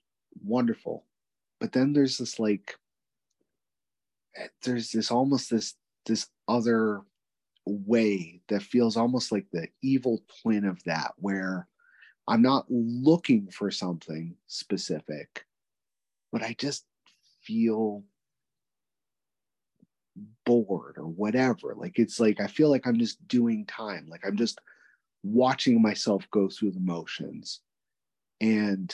[0.43, 1.05] wonderful.
[1.59, 2.75] But then there's this like
[4.35, 7.01] eh, there's this almost this this other
[7.65, 11.67] way that feels almost like the evil twin of that where
[12.27, 15.45] i'm not looking for something specific
[16.31, 16.85] but i just
[17.45, 18.03] feel
[20.45, 21.73] bored or whatever.
[21.75, 24.07] Like it's like i feel like i'm just doing time.
[24.09, 24.59] Like i'm just
[25.23, 27.61] watching myself go through the motions.
[28.41, 28.93] And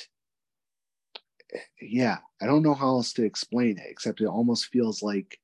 [1.82, 5.38] yeah i don't know how else to explain it except it almost feels like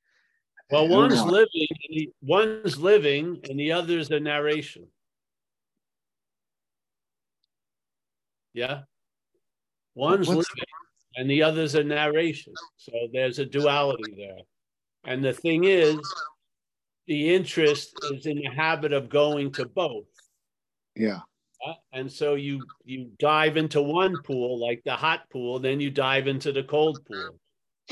[0.70, 4.86] well, one's living, one's living, and the other's a narration.
[8.52, 8.82] Yeah,
[9.94, 10.67] one's What's- living,
[11.18, 12.54] and the other's a narration.
[12.76, 14.38] So there's a duality there.
[15.04, 15.98] And the thing is,
[17.08, 20.06] the interest is in the habit of going to both.
[20.94, 21.20] yeah
[21.66, 25.90] Uh, and so you you dive into one pool like the hot pool then you
[25.90, 27.32] dive into the cold pool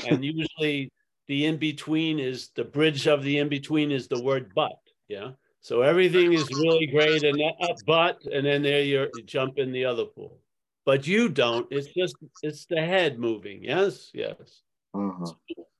[0.07, 0.89] and usually
[1.27, 5.29] the in between is the bridge of the in between is the word but yeah
[5.59, 9.69] so everything is really great and uh, but and then there you're, you jump in
[9.73, 10.39] the other pool
[10.87, 11.67] but you don't.
[11.69, 13.61] It's just it's the head moving.
[13.61, 14.63] Yes yes.
[14.95, 15.33] Uh-huh.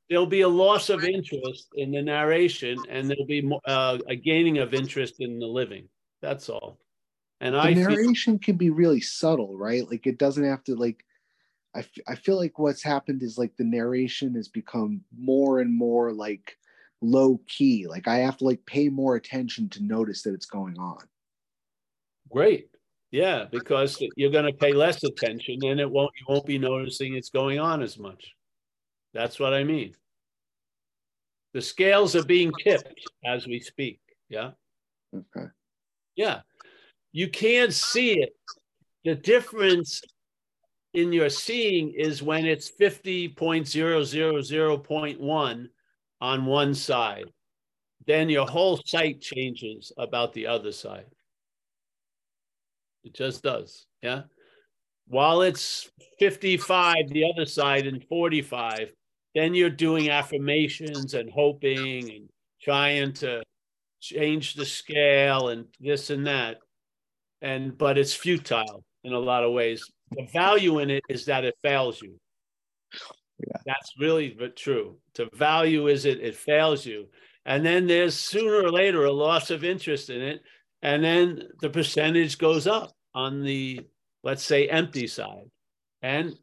[0.09, 4.15] there'll be a loss of interest in the narration and there'll be mo- uh, a
[4.15, 5.87] gaining of interest in the living.
[6.21, 6.77] That's all.
[7.39, 9.89] And the i feel, narration can be really subtle right?
[9.89, 11.03] Like it doesn't have to like
[11.73, 15.73] I, f- I feel like what's happened is like the narration has become more and
[15.73, 16.57] more like
[16.99, 20.77] low key like i have to like pay more attention to notice that it's going
[20.77, 20.97] on.
[22.29, 22.71] Great.
[23.11, 27.15] Yeah, because you're going to pay less attention and it won't you won't be noticing
[27.15, 28.33] it's going on as much.
[29.13, 29.95] That's what I mean.
[31.53, 34.01] The scales are being tipped as we speak.
[34.29, 34.51] Yeah.
[35.15, 35.47] okay
[36.15, 36.41] Yeah.
[37.13, 38.35] You can't see it.
[39.05, 40.01] The difference
[40.93, 45.69] in your seeing is when it's 50.000.1
[46.19, 47.31] on one side.
[48.05, 51.05] Then your whole sight changes about the other side.
[53.03, 53.86] It just does.
[54.01, 54.23] Yeah.
[55.07, 58.91] While it's 55, the other side, and 45,
[59.36, 62.29] then you're doing affirmations and hoping and
[62.62, 63.43] trying to
[64.01, 66.57] change the scale and this and that.
[67.41, 69.89] And but it's futile in a lot of ways.
[70.12, 72.17] The value in it is that it fails you.
[73.39, 73.57] Yeah.
[73.65, 74.97] That's really true.
[75.15, 77.07] The value is it it fails you.
[77.45, 80.41] And then there's sooner or later a loss of interest in it.
[80.81, 83.81] And then the percentage goes up on the,
[84.23, 85.49] let's say, empty side.
[86.01, 86.37] And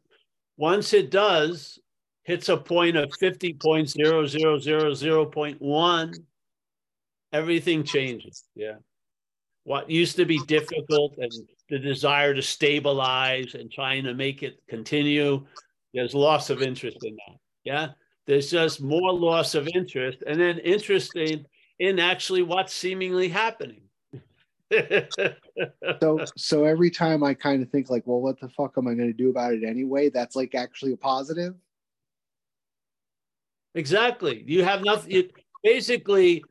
[0.57, 1.77] once it does,
[2.23, 6.15] hits a point of 50.0000.1,
[7.31, 8.43] everything changes.
[8.55, 8.77] Yeah.
[9.63, 11.31] What used to be difficult and
[11.69, 15.45] the desire to stabilize and trying to make it continue,
[15.93, 17.37] there's loss of interest in that.
[17.63, 17.91] Yeah.
[18.27, 21.45] There's just more loss of interest and then interesting
[21.79, 23.81] in actually what's seemingly happening.
[26.01, 28.95] So so every time i kind of think like well what the fuck am i
[28.95, 31.53] going to do about it anyway that's like actually a positive
[33.75, 34.43] Exactly.
[34.47, 35.29] You have nothing.
[35.63, 36.43] Basically,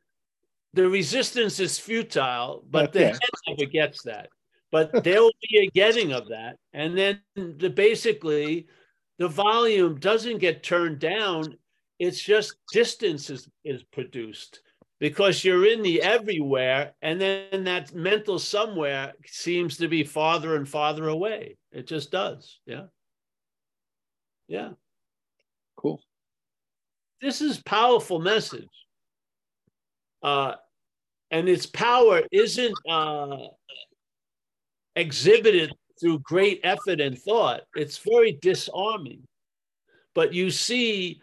[0.75, 4.29] the resistance is futile, but the head never gets that.
[4.71, 8.67] But there will be a getting of that, and then the basically,
[9.19, 11.57] the volume doesn't get turned down.
[11.99, 14.61] It's just distance is is produced
[15.01, 20.69] because you're in the everywhere, and then that mental somewhere seems to be farther and
[20.69, 21.57] farther away.
[21.73, 22.61] It just does.
[22.67, 22.85] Yeah.
[24.49, 24.71] Yeah
[25.77, 26.01] cool
[27.21, 28.69] this is powerful message
[30.23, 30.55] uh,
[31.31, 33.37] and its power isn't uh,
[34.97, 39.23] exhibited through great effort and thought it's very disarming
[40.15, 41.21] but you see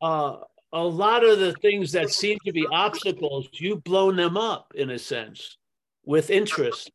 [0.00, 0.38] uh,
[0.72, 4.90] a lot of the things that seem to be obstacles you've blown them up in
[4.90, 5.58] a sense
[6.04, 6.90] with interest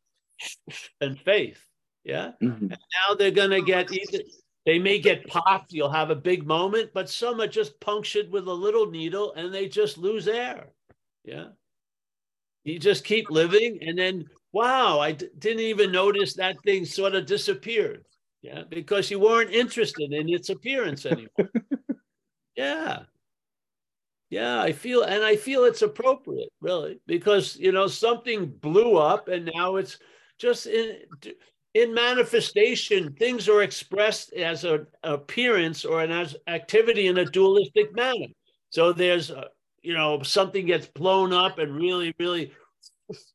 [1.00, 1.58] and faith
[2.04, 2.32] yeah?
[2.42, 2.70] Mhm.
[2.70, 4.18] now they're going to get either
[4.66, 8.46] they may get popped you'll have a big moment but some are just punctured with
[8.46, 10.68] a little needle and they just lose air
[11.24, 11.48] yeah?
[12.64, 17.14] You just keep living and then wow I d- didn't even notice that thing sort
[17.14, 18.04] of disappeared
[18.42, 18.62] yeah?
[18.68, 21.28] Because you weren't interested in its appearance anymore.
[22.56, 23.04] Yeah
[24.30, 29.28] yeah i feel and i feel it's appropriate really because you know something blew up
[29.28, 29.98] and now it's
[30.38, 30.98] just in
[31.74, 37.94] in manifestation things are expressed as an appearance or an as activity in a dualistic
[37.94, 38.26] manner.
[38.70, 39.48] So there's a,
[39.82, 42.52] you know something gets blown up and really really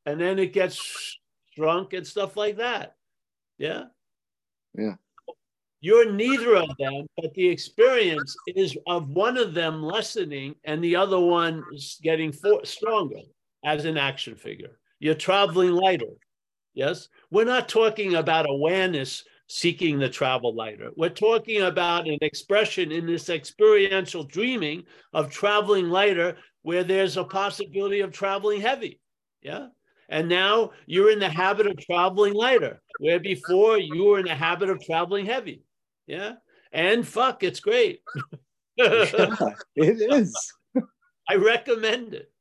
[0.05, 1.17] and then it gets
[1.55, 2.95] shrunk and stuff like that.
[3.57, 3.85] Yeah?
[4.77, 4.95] Yeah.
[5.83, 10.95] You're neither of them, but the experience is of one of them lessening and the
[10.95, 11.61] other one
[12.01, 13.19] getting for, stronger
[13.65, 14.79] as an action figure.
[14.99, 16.13] You're traveling lighter.
[16.73, 17.09] Yes.
[17.31, 20.91] We're not talking about awareness seeking the travel lighter.
[20.95, 27.25] We're talking about an expression in this experiential dreaming of traveling lighter where there's a
[27.25, 29.01] possibility of traveling heavy.
[29.41, 29.67] Yeah.
[30.07, 34.33] And now you're in the habit of traveling lighter, where before you were in the
[34.33, 35.61] habit of traveling heavy.
[36.07, 36.33] Yeah.
[36.71, 38.01] And fuck, it's great.
[38.75, 39.05] yeah,
[39.75, 40.53] it is.
[41.29, 42.31] I recommend it.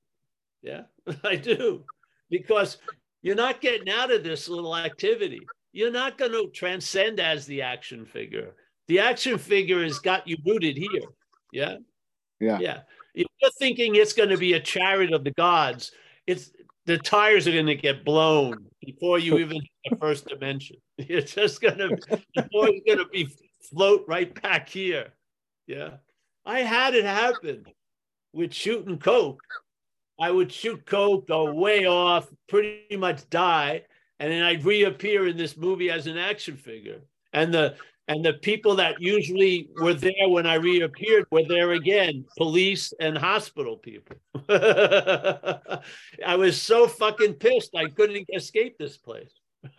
[0.62, 0.82] Yeah,
[1.24, 1.84] I do.
[2.30, 2.78] Because
[3.20, 5.40] you're not getting out of this little activity.
[5.72, 8.54] You're not going to transcend as the action figure.
[8.88, 11.02] The action figure has got you rooted here.
[11.52, 11.76] Yeah.
[12.40, 12.58] Yeah.
[12.58, 12.80] Yeah.
[13.14, 15.92] If you're thinking it's going to be a chariot of the gods,
[16.26, 16.50] it's
[16.86, 20.76] the tires are going to get blown before you even hit the first dimension.
[20.98, 21.96] It's just going to
[22.34, 23.28] before you're going to be
[23.70, 25.12] float right back here.
[25.66, 25.94] Yeah.
[26.44, 27.64] I had it happen
[28.32, 29.42] with shooting coke.
[30.20, 33.82] I would shoot coke, go way off, pretty much die,
[34.18, 37.00] and then I'd reappear in this movie as an action figure.
[37.32, 37.76] And the
[38.08, 43.16] and the people that usually were there when I reappeared were there again, police and
[43.16, 44.16] hospital people.
[44.48, 49.32] I was so fucking pissed I couldn't escape this place.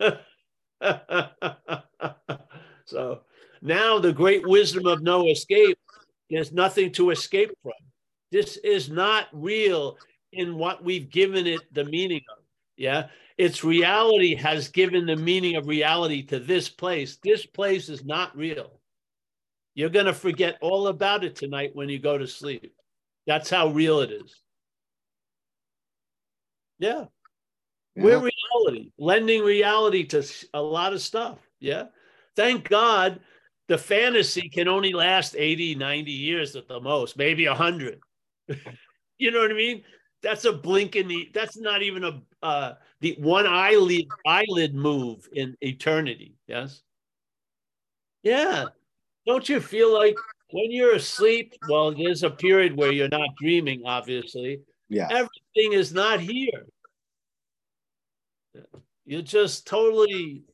[2.86, 3.20] so
[3.64, 5.78] now the great wisdom of no escape,
[6.30, 7.72] there's nothing to escape from.
[8.30, 9.96] This is not real
[10.32, 12.44] in what we've given it the meaning of.
[12.76, 13.08] Yeah.
[13.38, 17.18] Its reality has given the meaning of reality to this place.
[17.24, 18.80] This place is not real.
[19.74, 22.74] You're going to forget all about it tonight when you go to sleep.
[23.26, 24.42] That's how real it is.
[26.78, 27.06] Yeah.
[27.96, 28.04] yeah.
[28.04, 31.38] We're reality, lending reality to a lot of stuff.
[31.60, 31.84] Yeah.
[32.36, 33.20] Thank God
[33.68, 38.00] the fantasy can only last 80, 90 years at the most, maybe 100.
[39.18, 39.82] you know what I mean?
[40.22, 45.28] That's a blink in the, that's not even a, uh, the one eyelid eyelid move
[45.32, 46.36] in eternity.
[46.46, 46.82] Yes.
[48.22, 48.66] Yeah.
[49.26, 50.16] Don't you feel like
[50.50, 51.54] when you're asleep?
[51.68, 54.60] Well, there's a period where you're not dreaming, obviously.
[54.88, 55.08] Yeah.
[55.10, 56.66] Everything is not here.
[59.04, 60.44] You're just totally.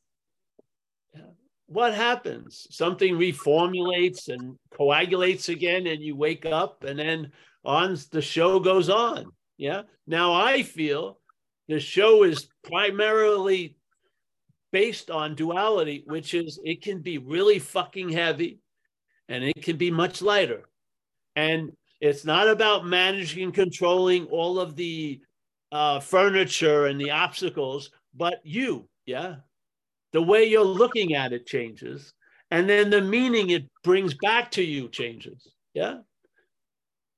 [1.71, 2.67] What happens?
[2.71, 7.31] Something reformulates and coagulates again, and you wake up, and then
[7.65, 9.27] on the show goes on.
[9.57, 9.83] Yeah.
[10.05, 11.21] Now I feel
[11.69, 13.77] the show is primarily
[14.73, 18.59] based on duality, which is it can be really fucking heavy
[19.29, 20.65] and it can be much lighter.
[21.37, 25.21] And it's not about managing and controlling all of the
[25.71, 29.37] uh, furniture and the obstacles, but you, yeah.
[30.13, 32.13] The way you're looking at it changes.
[32.51, 35.55] And then the meaning it brings back to you changes.
[35.73, 35.99] Yeah.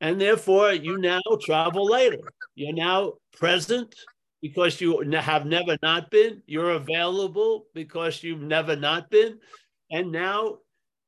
[0.00, 2.18] And therefore, you now travel later.
[2.54, 3.94] You're now present
[4.42, 6.42] because you have never not been.
[6.46, 9.38] You're available because you've never not been.
[9.90, 10.58] And now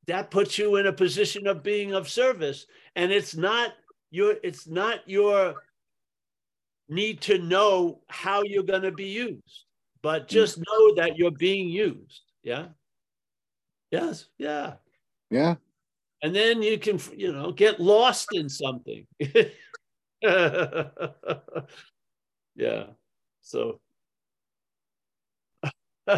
[0.07, 2.66] that puts you in a position of being of service.
[2.95, 3.72] And it's not
[4.11, 5.57] your, it's not your
[6.89, 9.64] need to know how you're going to be used,
[10.05, 10.28] but mm.
[10.28, 12.20] just know that you're being used.
[12.42, 12.66] Yeah.
[13.90, 14.26] Yes.
[14.36, 14.74] Yeah.
[15.30, 15.55] Yeah.
[16.22, 19.07] And then you can, you know, get lost in something.
[20.22, 20.88] yeah.
[23.40, 23.80] So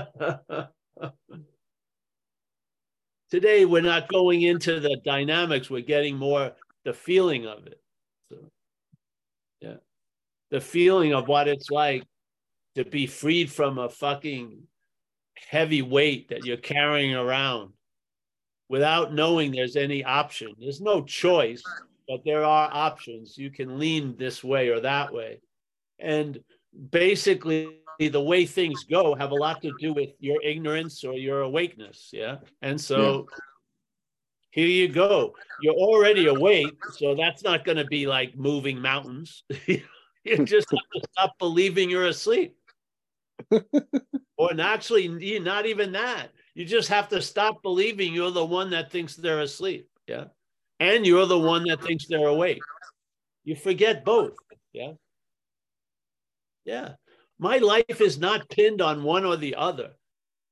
[3.30, 6.50] today we're not going into the dynamics, we're getting more
[6.84, 7.80] the feeling of it.
[8.30, 8.38] So
[9.60, 9.76] yeah.
[10.50, 12.02] The feeling of what it's like
[12.76, 14.62] to be freed from a fucking
[15.48, 17.72] heavy weight that you're carrying around
[18.68, 20.52] without knowing there's any option.
[20.58, 21.62] There's no choice,
[22.06, 23.38] but there are options.
[23.38, 25.40] You can lean this way or that way.
[25.98, 26.38] And
[26.90, 31.40] basically the way things go have a lot to do with your ignorance or your
[31.40, 33.38] awakeness yeah and so yeah.
[34.50, 39.44] here you go you're already awake so that's not going to be like moving mountains
[39.66, 42.54] you just have to stop believing you're asleep
[44.38, 45.08] or actually
[45.38, 49.40] not even that you just have to stop believing you're the one that thinks they're
[49.40, 50.24] asleep yeah
[50.80, 52.60] and you're the one that thinks they're awake
[53.44, 54.34] you forget both
[54.72, 54.92] yeah
[56.66, 56.94] yeah.
[57.38, 59.92] My life is not pinned on one or the other.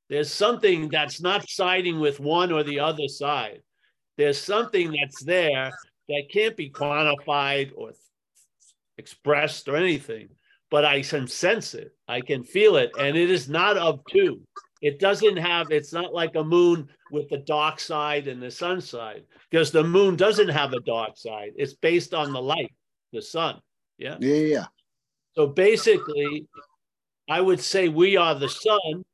[0.08, 3.62] There's something that's not siding with one or the other side.
[4.16, 5.72] There's something that's there
[6.08, 7.92] that can't be quantified or
[8.96, 10.28] expressed or anything,
[10.70, 11.93] but I can sense it.
[12.08, 12.92] I can feel it.
[12.98, 14.40] And it is not of two.
[14.82, 18.80] It doesn't have, it's not like a moon with the dark side and the sun
[18.80, 21.52] side because the moon doesn't have a dark side.
[21.56, 22.72] It's based on the light,
[23.12, 23.60] the sun.
[23.96, 24.16] Yeah.
[24.20, 24.66] Yeah, yeah.
[25.34, 26.46] So basically,
[27.28, 29.04] I would say we are the sun,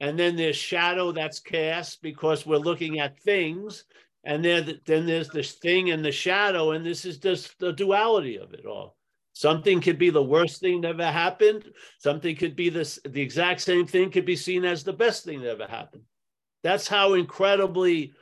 [0.00, 3.84] and then there's shadow that's cast because we're looking at things,
[4.24, 8.38] and then then there's this thing and the shadow, and this is just the duality
[8.38, 8.95] of it all.
[9.36, 11.64] Something could be the worst thing that ever happened.
[11.98, 15.42] Something could be this the exact same thing could be seen as the best thing
[15.42, 16.04] that ever happened.
[16.62, 18.14] That's how incredibly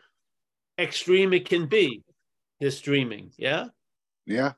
[0.76, 2.02] extreme it can be,
[2.58, 3.30] this dreaming.
[3.38, 3.66] Yeah.
[4.26, 4.54] Yeah.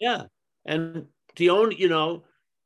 [0.00, 0.22] Yeah.
[0.64, 1.06] And
[1.36, 2.24] the only, you know,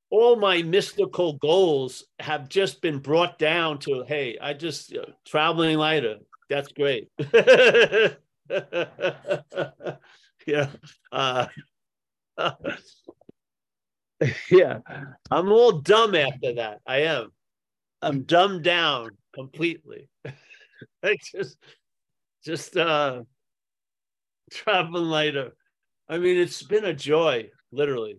[0.08, 5.12] all my mystical goals have just been brought down to, hey, I just you know,
[5.26, 6.16] traveling lighter.
[6.48, 7.10] That's great.
[10.46, 10.68] yeah.
[11.12, 11.46] Uh,
[14.50, 14.78] yeah.
[15.30, 16.80] I'm all dumb after that.
[16.86, 17.32] I am.
[18.02, 20.08] I'm dumbed down completely.
[21.02, 21.58] I just,
[22.44, 23.22] just uh,
[24.50, 25.52] traveling lighter.
[26.08, 28.18] I mean, it's been a joy, literally.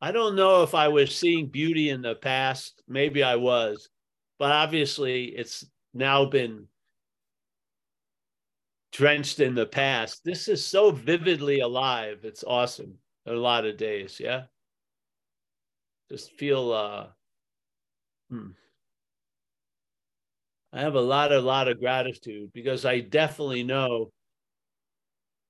[0.00, 2.82] I don't know if I was seeing beauty in the past.
[2.88, 3.88] Maybe I was,
[4.38, 6.68] but obviously it's now been
[8.92, 10.22] drenched in the past.
[10.24, 12.20] This is so vividly alive.
[12.22, 12.94] It's awesome.
[13.26, 14.44] A lot of days, yeah.
[16.10, 17.06] Just feel uh
[18.30, 18.50] hmm.
[20.72, 24.10] I have a lot, a lot of gratitude because I definitely know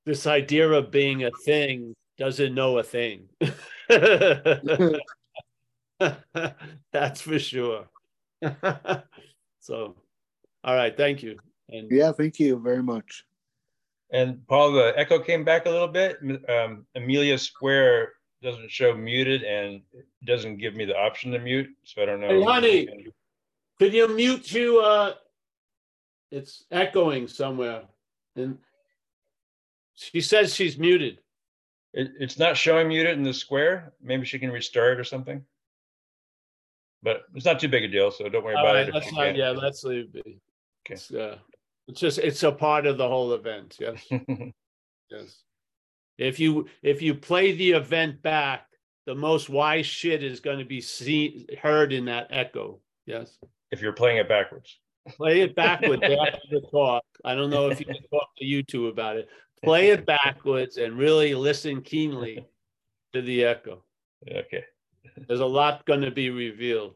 [0.07, 3.29] this idea of being a thing doesn't know a thing.
[6.93, 7.89] That's for sure.
[9.61, 9.97] so,
[10.65, 11.37] all right, thank you.
[11.69, 13.25] And yeah, thank you very much.
[14.13, 16.19] And Paul, the echo came back a little bit.
[16.49, 19.83] Um, Amelia Square doesn't show muted and
[20.25, 22.29] doesn't give me the option to mute, so I don't know.
[22.29, 23.07] Hey, honey,
[23.79, 24.81] could you mute you?
[24.81, 25.15] Uh,
[26.31, 27.83] it's echoing somewhere,
[28.37, 28.59] and
[29.95, 31.19] she says she's muted.
[31.95, 33.93] It, it's not showing muted in the square.
[34.03, 35.43] Maybe she can restart or something.
[37.03, 38.95] But it's not too big a deal, so don't worry All about right, it.
[38.95, 40.27] Let's not, yeah, let's leave it.
[40.27, 40.95] Okay.
[40.95, 41.39] It's, uh,
[41.87, 43.77] it's just it's a part of the whole event.
[43.81, 44.05] Yes.
[45.11, 45.43] yes.
[46.19, 48.67] If you if you play the event back,
[49.07, 52.81] the most wise shit is going to be seen heard in that echo.
[53.07, 53.39] Yes.
[53.71, 54.79] If you're playing it backwards.
[55.11, 57.05] Play it backwards after the talk.
[57.25, 59.29] I don't know if you can talk to you two about it
[59.63, 62.45] play it backwards and really listen keenly
[63.13, 63.83] to the echo.
[64.31, 64.65] Okay.
[65.27, 66.95] There's a lot going to be revealed.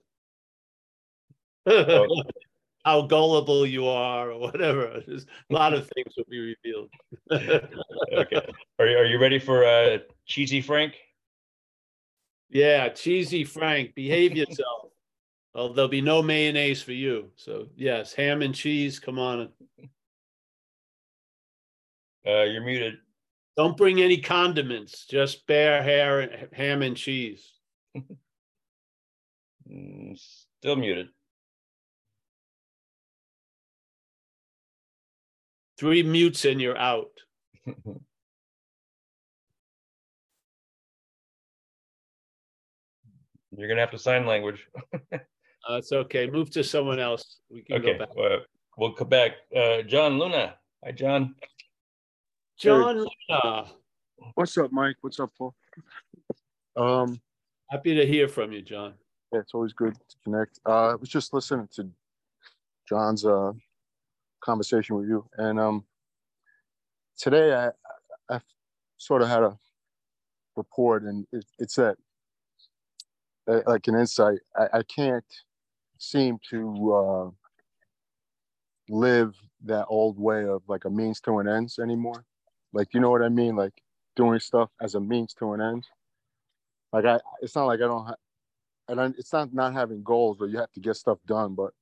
[2.85, 5.01] How gullible you are, or whatever.
[5.07, 6.91] There's a lot of things will be revealed.
[7.30, 8.47] okay.
[8.78, 10.95] Are you, are you ready for uh, Cheesy Frank?
[12.51, 13.95] Yeah, Cheesy Frank.
[13.95, 14.91] Behave yourself.
[15.55, 17.30] well, there'll be no mayonnaise for you.
[17.37, 18.99] So, yes, ham and cheese.
[18.99, 19.51] Come on.
[22.26, 22.95] Uh, you're muted.
[23.57, 27.53] Don't bring any condiments, just bare hair, ham and cheese.
[29.70, 30.18] Mm,
[30.59, 31.09] still muted.
[35.83, 37.11] Three mutes and you're out.
[43.57, 44.64] You're gonna have to sign language.
[45.11, 46.30] That's uh, okay.
[46.30, 47.39] Move to someone else.
[47.51, 47.95] We can okay.
[47.95, 48.11] go back.
[48.16, 48.45] Uh,
[48.78, 49.33] we'll come back.
[49.55, 50.55] Uh, John Luna.
[50.85, 51.35] Hi, John.
[52.61, 53.64] John Luna.
[54.35, 54.99] What's up, Mike?
[55.01, 55.53] What's up, Paul?
[56.76, 57.20] Um,
[57.70, 58.95] happy to hear from you, John.
[59.33, 60.61] Yeah, it's always good to connect.
[60.64, 61.91] Uh, I was just listening to
[62.89, 63.51] John's uh,
[64.43, 65.84] conversation with you, and um,
[67.16, 67.70] today I
[68.34, 68.40] I
[68.97, 69.59] sort of had a
[70.57, 71.97] report, and it, it's that
[73.49, 74.40] uh, like an insight.
[74.57, 75.24] I, I can't
[75.99, 77.30] seem to uh,
[78.88, 79.34] live
[79.64, 82.24] that old way of like a means to an ends anymore.
[82.72, 83.55] Like, you know what I mean?
[83.57, 83.74] Like
[84.16, 85.84] doing stuff as a means to an end.
[86.93, 88.14] Like I, it's not like I don't
[88.88, 91.72] and I, it's not not having goals where you have to get stuff done, but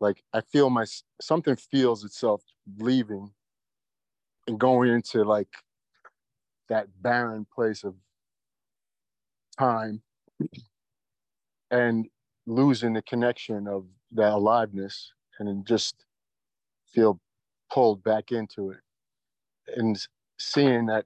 [0.00, 0.84] like I feel my
[1.20, 2.42] something feels itself
[2.78, 3.32] leaving
[4.46, 5.48] and going into like
[6.68, 7.94] that barren place of
[9.58, 10.02] time
[11.70, 12.06] and
[12.46, 15.94] losing the connection of that aliveness and just
[16.92, 17.20] feel
[17.70, 18.78] pulled back into it
[19.76, 19.98] and
[20.38, 21.04] seeing that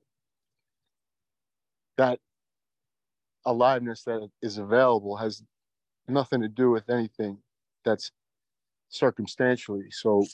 [1.97, 2.18] that
[3.45, 5.43] aliveness that is available has
[6.09, 7.38] nothing to do with anything
[7.84, 8.12] that's
[8.93, 10.24] circumstantially so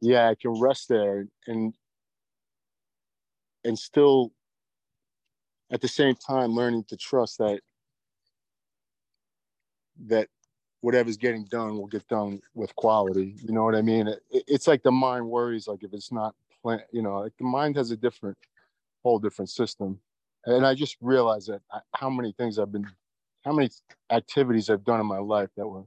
[0.00, 1.74] yeah i can rest there and
[3.64, 4.32] and still
[5.70, 7.60] at the same time learning to trust that
[10.06, 10.28] that
[10.80, 13.34] whatever's getting done will get done with quality.
[13.42, 14.06] You know what I mean?
[14.06, 17.44] It, it's like the mind worries, like if it's not plan, you know, like the
[17.44, 18.36] mind has a different,
[19.02, 19.98] whole different system.
[20.44, 22.86] And I just realized that I, how many things I've been,
[23.46, 23.70] how many
[24.10, 25.84] activities I've done in my life that were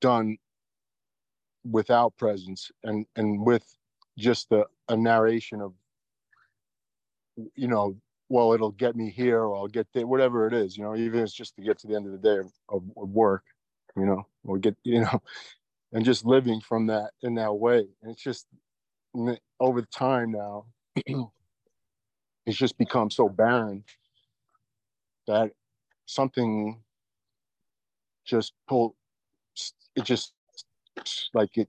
[0.00, 0.36] done
[1.70, 3.76] without presence and and with
[4.16, 5.72] just a, a narration of
[7.54, 7.96] you know
[8.28, 11.18] well it'll get me here or i'll get there whatever it is you know even
[11.20, 13.44] if it's just to get to the end of the day of, of, work
[13.96, 15.22] you know or get you know
[15.92, 17.86] and just living from that in that way.
[18.02, 18.46] And it's just
[19.60, 20.66] over time now
[22.46, 23.84] it's just become so barren
[25.26, 25.52] that
[26.06, 26.80] something
[28.24, 28.94] just pull
[29.98, 30.32] it just
[31.34, 31.68] like it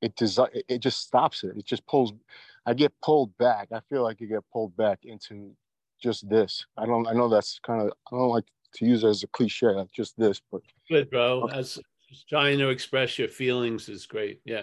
[0.00, 1.56] it does it just stops it.
[1.56, 2.12] It just pulls
[2.66, 3.68] i get pulled back.
[3.72, 5.52] I feel like you get pulled back into
[6.02, 6.64] just this.
[6.76, 9.28] I don't i know that's kind of i don't like to use it as a
[9.28, 10.60] cliche like just this but
[10.90, 11.46] good bro.
[11.46, 11.78] As
[12.28, 14.62] trying to express your feelings is great yeah.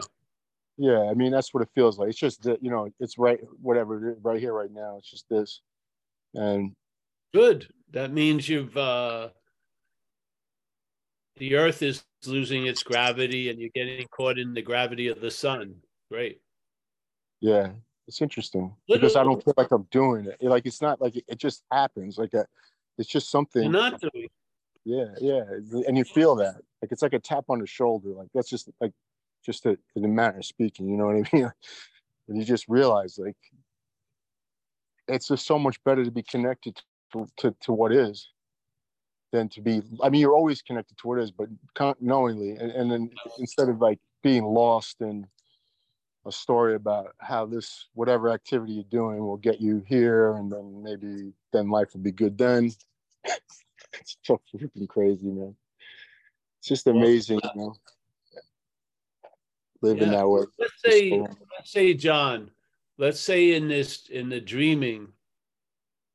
[0.77, 2.09] Yeah i mean that's what it feels like.
[2.09, 5.61] It's just that you know it's right whatever right here right now it's just this.
[6.33, 6.73] And
[7.33, 7.67] good.
[7.91, 9.29] That means you've uh
[11.37, 15.31] the earth is losing its gravity and you're getting caught in the gravity of the
[15.31, 15.75] sun.
[16.09, 16.39] Great.
[17.41, 17.71] Yeah,
[18.07, 20.37] it's interesting because I don't feel like I'm doing it.
[20.41, 22.17] Like it's not like it, it just happens.
[22.17, 22.45] Like a,
[22.97, 23.63] it's just something.
[23.63, 24.29] You're not doing.
[24.85, 25.43] Yeah, yeah,
[25.87, 26.55] and you feel that.
[26.81, 28.09] Like it's like a tap on the shoulder.
[28.09, 28.91] Like that's just like
[29.45, 30.87] just a, in the manner of speaking.
[30.87, 31.51] You know what I mean?
[32.27, 33.37] and you just realize like
[35.07, 36.81] it's just so much better to be connected
[37.13, 38.29] to, to, to what is
[39.35, 41.47] than to be i mean you're always connected to what is but
[41.99, 45.27] knowingly and, and then instead of like being lost in
[46.25, 50.81] a story about how this whatever activity you're doing will get you here and then
[50.81, 52.71] maybe then life will be good then.
[54.01, 55.55] It's so freaking crazy man.
[56.59, 57.75] It's just amazing you know
[59.81, 60.17] living yeah.
[60.17, 60.41] that way.
[60.59, 62.51] let's say let's say john
[62.97, 65.07] let's say in this in the dreaming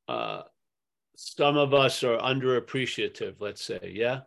[0.07, 0.43] uh
[1.23, 4.21] some of us are underappreciative, let's say, yeah?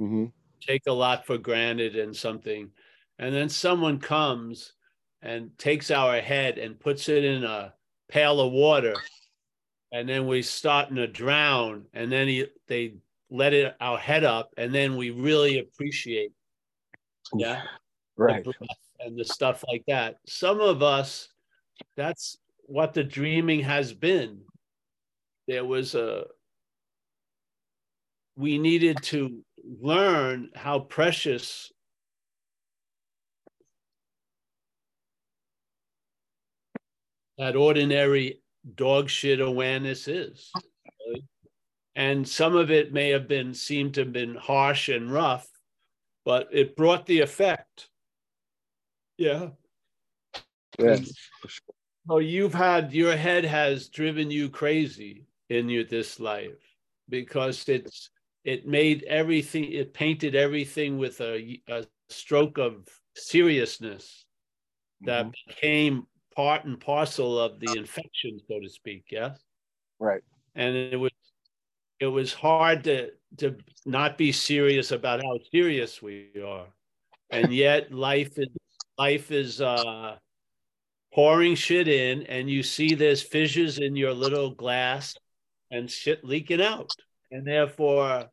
[0.00, 0.26] Mm-hmm.
[0.66, 2.70] Take a lot for granted and something.
[3.18, 4.72] And then someone comes
[5.20, 7.74] and takes our head and puts it in a
[8.08, 8.94] pail of water.
[9.92, 11.84] And then we starting to drown.
[11.92, 12.94] And then he, they
[13.30, 14.50] let it our head up.
[14.56, 16.32] And then we really appreciate,
[17.34, 17.62] yeah?
[18.16, 18.42] Right.
[18.42, 18.54] The
[19.00, 20.16] and the stuff like that.
[20.26, 21.28] Some of us,
[21.94, 24.40] that's what the dreaming has been.
[25.46, 26.24] There was a
[28.38, 29.42] we needed to
[29.80, 31.72] learn how precious
[37.36, 38.40] that ordinary
[38.76, 40.52] dog shit awareness is.
[41.96, 45.48] And some of it may have been seemed to have been harsh and rough,
[46.24, 47.88] but it brought the effect.
[49.16, 49.48] Yeah.
[50.78, 51.00] Yeah.
[52.06, 56.62] So you've had your head has driven you crazy in your this life
[57.08, 58.10] because it's
[58.48, 64.24] it made everything it painted everything with a, a stroke of seriousness
[65.02, 65.50] that mm-hmm.
[65.50, 69.38] became part and parcel of the infection so to speak yes?
[70.00, 70.22] Right.
[70.54, 71.12] And it was
[72.00, 76.66] it was hard to to not be serious about how serious we are.
[77.30, 78.48] And yet life is
[78.96, 80.16] life is uh
[81.12, 85.14] pouring shit in and you see there's fissures in your little glass
[85.70, 86.90] and shit leaking out.
[87.30, 88.30] And therefore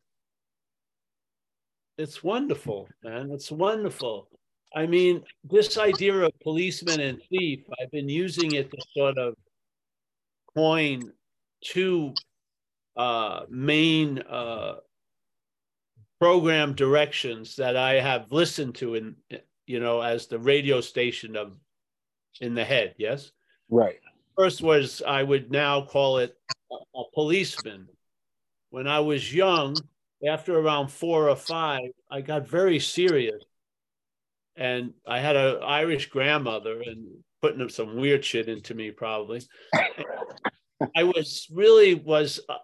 [1.98, 3.30] it's wonderful, man.
[3.30, 4.28] It's wonderful.
[4.74, 9.34] I mean, this idea of policeman and thief, I've been using it to sort of
[10.54, 11.12] coin
[11.64, 12.12] two
[12.96, 14.76] uh, main uh,
[16.20, 19.16] program directions that I have listened to in,
[19.66, 21.58] you know, as the radio station of
[22.40, 22.94] in the head.
[22.98, 23.32] Yes.
[23.70, 23.98] Right.
[24.36, 26.36] First was I would now call it
[26.70, 27.88] a policeman.
[28.70, 29.76] When I was young,
[30.26, 33.42] after around four or five, I got very serious.
[34.56, 39.42] And I had an Irish grandmother and putting some weird shit into me, probably.
[40.94, 42.58] I was really was uh,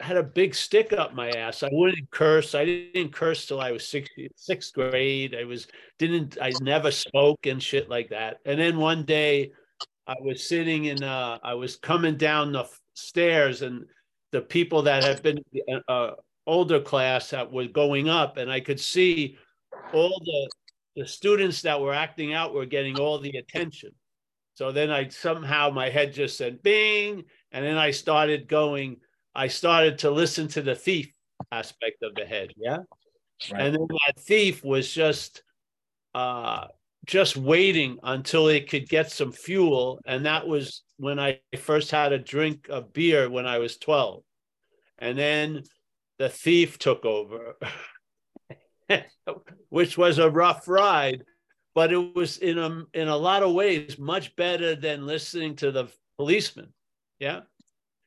[0.00, 1.62] had a big stick up my ass.
[1.62, 2.54] I wouldn't curse.
[2.54, 5.36] I didn't curse till I was sixth, sixth grade.
[5.38, 5.66] I was
[5.98, 8.38] didn't I never spoke and shit like that.
[8.44, 9.52] And then one day
[10.06, 13.86] I was sitting in uh I was coming down the stairs and
[14.32, 15.38] the people that had been
[15.88, 16.10] uh,
[16.46, 19.36] older class that was going up, and I could see
[19.92, 20.50] all the
[21.02, 23.90] the students that were acting out were getting all the attention.
[24.54, 28.98] So then I somehow my head just said bing, and then I started going.
[29.34, 31.12] I started to listen to the thief
[31.52, 32.52] aspect of the head.
[32.56, 32.78] Yeah.
[33.52, 33.66] Right.
[33.66, 35.42] and then that thief was just
[36.14, 36.68] uh
[37.04, 42.12] just waiting until it could get some fuel and that was when i first had
[42.12, 44.22] a drink of beer when i was 12
[44.98, 45.62] and then
[46.18, 47.54] the thief took over
[49.68, 51.22] which was a rough ride
[51.74, 55.70] but it was in a in a lot of ways much better than listening to
[55.70, 55.86] the
[56.16, 56.72] policeman
[57.18, 57.40] yeah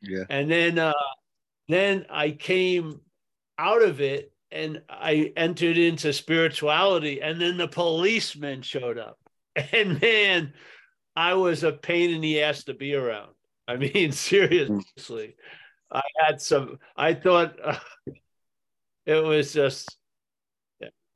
[0.01, 0.23] Yeah.
[0.29, 0.93] and then uh
[1.67, 3.01] then i came
[3.57, 9.17] out of it and I entered into spirituality, and then the policeman showed up.
[9.73, 10.53] And man,
[11.15, 13.31] I was a pain in the ass to be around.
[13.67, 15.35] I mean, seriously,
[15.91, 17.79] I had some, I thought uh,
[19.05, 19.97] it was just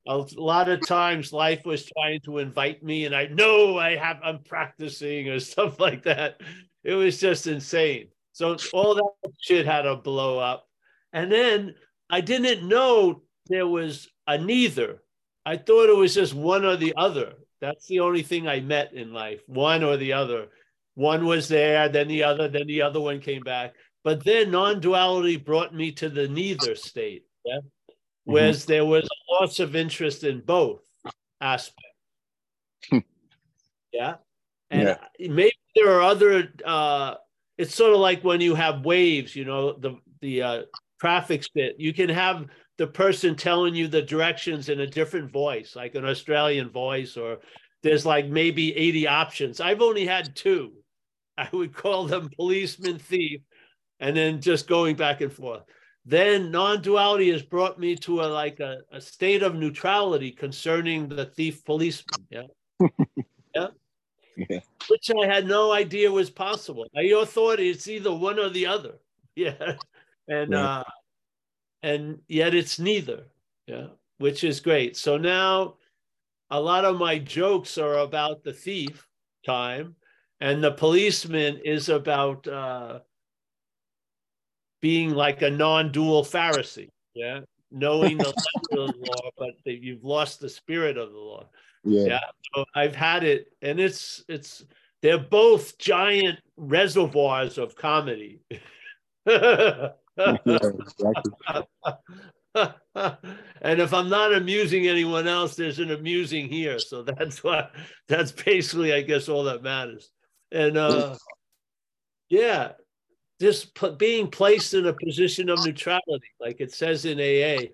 [0.07, 4.19] a lot of times life was trying to invite me, and I know I have,
[4.23, 6.41] I'm practicing or stuff like that.
[6.83, 8.09] It was just insane.
[8.33, 10.67] So all that shit had to blow up.
[11.13, 11.75] And then
[12.09, 15.03] I didn't know there was a neither.
[15.45, 17.33] I thought it was just one or the other.
[17.61, 20.47] That's the only thing I met in life, one or the other.
[20.95, 23.73] One was there, then the other, then the other one came back.
[24.03, 27.59] But then non duality brought me to the neither state, yeah?
[28.25, 30.81] whereas there was a loss of interest in both
[31.39, 31.79] aspects.
[33.93, 34.15] yeah.
[34.69, 35.27] And Yeah.
[35.29, 37.15] maybe there are other, uh,
[37.57, 40.61] it's sort of like when you have Waze, you know, the, the, uh,
[40.99, 42.47] traffic spit, you can have
[42.77, 47.39] the person telling you the directions in a different voice, like an Australian voice, or
[47.83, 49.59] there's like maybe 80 options.
[49.59, 50.73] I've only had two.
[51.37, 53.41] I would call them policeman, thief,
[53.99, 55.63] and then just going back and forth.
[56.05, 61.25] Then non-duality has brought me to a like a, a state of neutrality concerning the
[61.25, 62.27] thief policeman.
[62.29, 62.47] Yeah.
[63.55, 63.67] yeah.
[64.35, 64.59] Yeah.
[64.89, 66.87] Which I had no idea was possible.
[66.97, 68.95] I thought it's either one or the other.
[69.35, 69.77] Yeah.
[70.27, 70.59] And Right.
[70.61, 70.83] uh
[71.81, 73.23] and yet it's neither.
[73.65, 73.87] Yeah.
[74.19, 74.95] Which is great.
[74.95, 75.77] So now
[76.51, 79.07] a lot of my jokes are about the thief
[79.45, 79.95] time
[80.39, 82.99] and the policeman is about uh
[84.83, 86.89] being like a non-dual Pharisee.
[87.15, 87.39] Yeah.
[87.71, 91.45] Knowing the letter of the law, but that you've lost the spirit of the law.
[91.85, 92.05] Yeah.
[92.05, 92.19] Yeah.
[92.53, 94.65] So I've had it, and it's it's
[95.01, 98.41] they're both giant reservoirs of comedy.
[99.25, 100.39] Yeah, and
[103.79, 106.77] if I'm not amusing anyone else, there's an amusing here.
[106.77, 107.71] So that's what
[108.09, 110.11] that's basically, I guess, all that matters.
[110.51, 111.15] And uh
[112.29, 112.73] yeah,
[113.41, 117.67] just being placed in a position of neutrality, like it says in AA,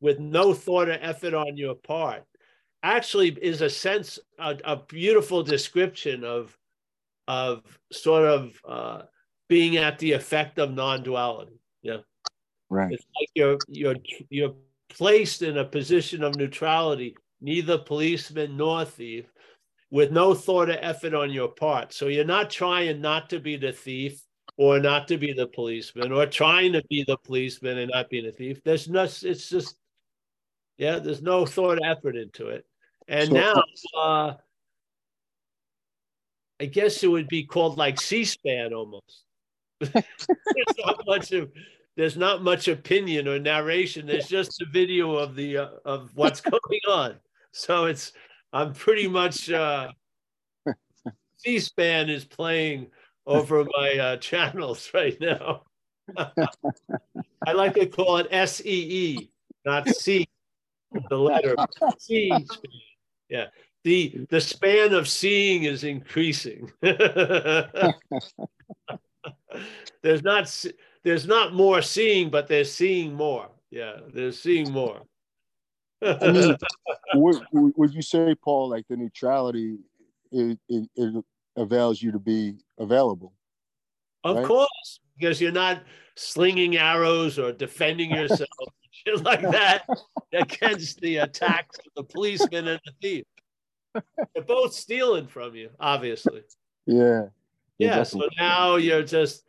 [0.00, 2.24] with no thought or effort on your part,
[2.82, 6.56] actually is a sense, a, a beautiful description of
[7.28, 9.02] of sort of uh,
[9.48, 11.60] being at the effect of non-duality.
[11.82, 11.98] Yeah,
[12.68, 12.92] Right.
[12.92, 13.96] it's like you're you're
[14.30, 14.54] you're
[14.88, 19.26] placed in a position of neutrality, neither policeman nor thief,
[19.90, 21.92] with no thought or effort on your part.
[21.92, 24.22] So you're not trying not to be the thief
[24.56, 28.26] or not to be the policeman or trying to be the policeman and not being
[28.26, 28.62] a thief.
[28.64, 29.76] There's no, it's just,
[30.78, 32.66] yeah, there's no thought effort into it.
[33.08, 33.62] And So- now,
[33.96, 34.34] uh,
[36.60, 39.24] I guess it would be called like C-SPAN almost.
[39.80, 40.04] there's
[40.78, 41.50] not much of
[41.96, 44.06] there's not much opinion or narration.
[44.06, 47.16] There's just a video of the uh, of what's going on.
[47.50, 48.12] So it's
[48.52, 49.88] I'm pretty much uh,
[51.38, 52.86] C-SPAN is playing
[53.26, 55.62] over my uh, channels right now.
[57.46, 59.30] I like to call it S E E,
[59.64, 60.26] not C,
[61.08, 61.56] the letter
[61.98, 62.32] C.
[63.28, 63.46] Yeah,
[63.82, 66.70] the the span of seeing is increasing.
[70.02, 70.64] there's not
[71.02, 73.48] there's not more seeing, but they're seeing more.
[73.70, 75.00] Yeah, they're seeing more.
[76.02, 76.56] I mean,
[77.14, 79.78] would, would you say, Paul, like the neutrality,
[80.30, 81.24] it, it, it
[81.56, 83.32] avails you to be available?
[84.24, 84.46] Of Right.
[84.46, 85.82] course, because you're not
[86.16, 88.48] slinging arrows or defending yourself,
[88.90, 89.86] shit like that,
[90.32, 93.24] against the attacks of the policeman and the thief.
[94.34, 96.42] They're both stealing from you, obviously.
[96.86, 97.26] Yeah.
[97.78, 98.04] Yeah.
[98.04, 99.44] So now you're just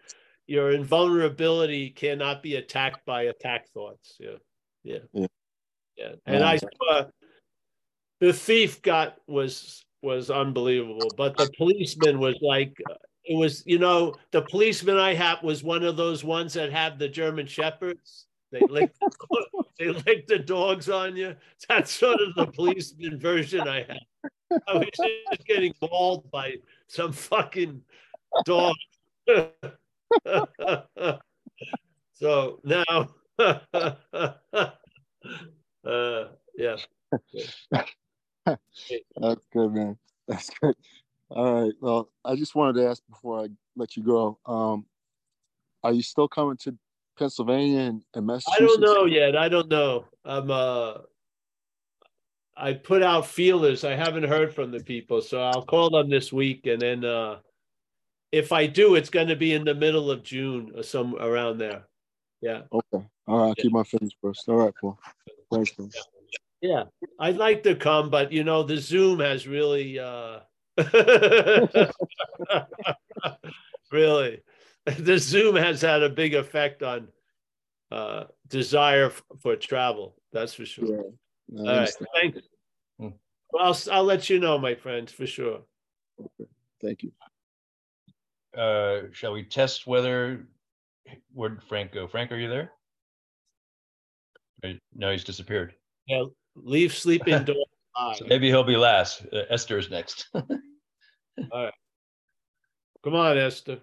[0.47, 4.17] your invulnerability cannot be attacked by attack thoughts.
[4.19, 4.37] Yeah.
[4.83, 4.99] Yeah.
[5.13, 5.27] Yeah.
[5.95, 6.11] Yeah.
[6.25, 6.47] And Yeah.
[6.47, 7.05] I saw
[8.19, 12.75] the thief got was was unbelievable, but the policeman was like
[13.25, 16.99] it was, you know, the policeman I had was one of those ones that have
[16.99, 18.25] the German shepherds.
[18.51, 18.91] They lick
[19.79, 21.35] they lick the dogs on you.
[21.69, 23.99] That's sort of the policeman version I had.
[24.67, 26.55] I was just getting mauled by
[26.87, 27.81] some fucking
[28.45, 28.75] dog.
[32.13, 33.09] so now
[35.85, 36.77] Uh, yeah.
[38.45, 39.97] That's good, man.
[40.27, 40.75] That's good.
[41.29, 41.73] All right.
[41.81, 44.37] Well, I just wanted to ask before I let you go.
[44.45, 44.85] Um,
[45.83, 46.77] are you still coming to
[47.17, 49.37] Pennsylvania and, and I don't know yet.
[49.37, 50.05] I don't know.
[50.25, 50.93] I'm uh
[52.55, 53.83] I put out feelers.
[53.83, 57.39] I haven't heard from the people, so I'll call them this week and then uh
[58.31, 61.83] if I do, it's gonna be in the middle of June or some around there.
[62.41, 62.61] Yeah.
[62.71, 63.05] Okay.
[63.27, 63.47] All right.
[63.47, 64.49] I'll keep my fingers crossed.
[64.49, 64.97] All right, Paul.
[65.51, 65.91] Thanks, man.
[65.93, 66.01] Yeah.
[67.19, 70.39] I'd like to come, but you know, the Zoom has really uh
[73.91, 74.41] really
[74.85, 77.09] the Zoom has had a big effect on
[77.91, 80.15] uh desire f- for travel.
[80.31, 80.87] That's for sure.
[80.87, 81.01] Yeah.
[81.57, 81.77] I All right.
[81.77, 82.07] understand.
[82.13, 82.39] Thanks.
[82.99, 83.09] Hmm.
[83.51, 85.61] Well, I'll, I'll let you know, my friends, for sure.
[86.81, 87.11] Thank you.
[88.57, 90.47] Uh, shall we test whether,
[91.33, 92.07] where'd Frank go?
[92.07, 92.71] Frank, are you there?
[94.95, 95.73] No, he's disappeared.
[96.07, 96.23] Yeah,
[96.55, 97.57] leave sleep indoors.
[98.15, 99.23] So maybe he'll be last.
[99.31, 100.27] Uh, Esther is next.
[100.33, 100.49] Come
[103.13, 103.77] on, Esther.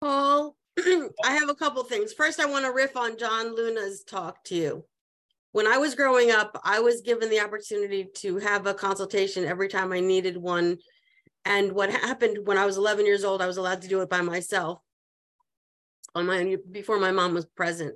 [0.00, 2.14] Paul, I have a couple things.
[2.14, 4.84] First, I want to riff on John Luna's talk to you.
[5.52, 9.68] When I was growing up, I was given the opportunity to have a consultation every
[9.68, 10.78] time I needed one.
[11.44, 14.08] And what happened when I was 11 years old, I was allowed to do it
[14.08, 14.80] by myself
[16.14, 17.94] on my own before my mom was present.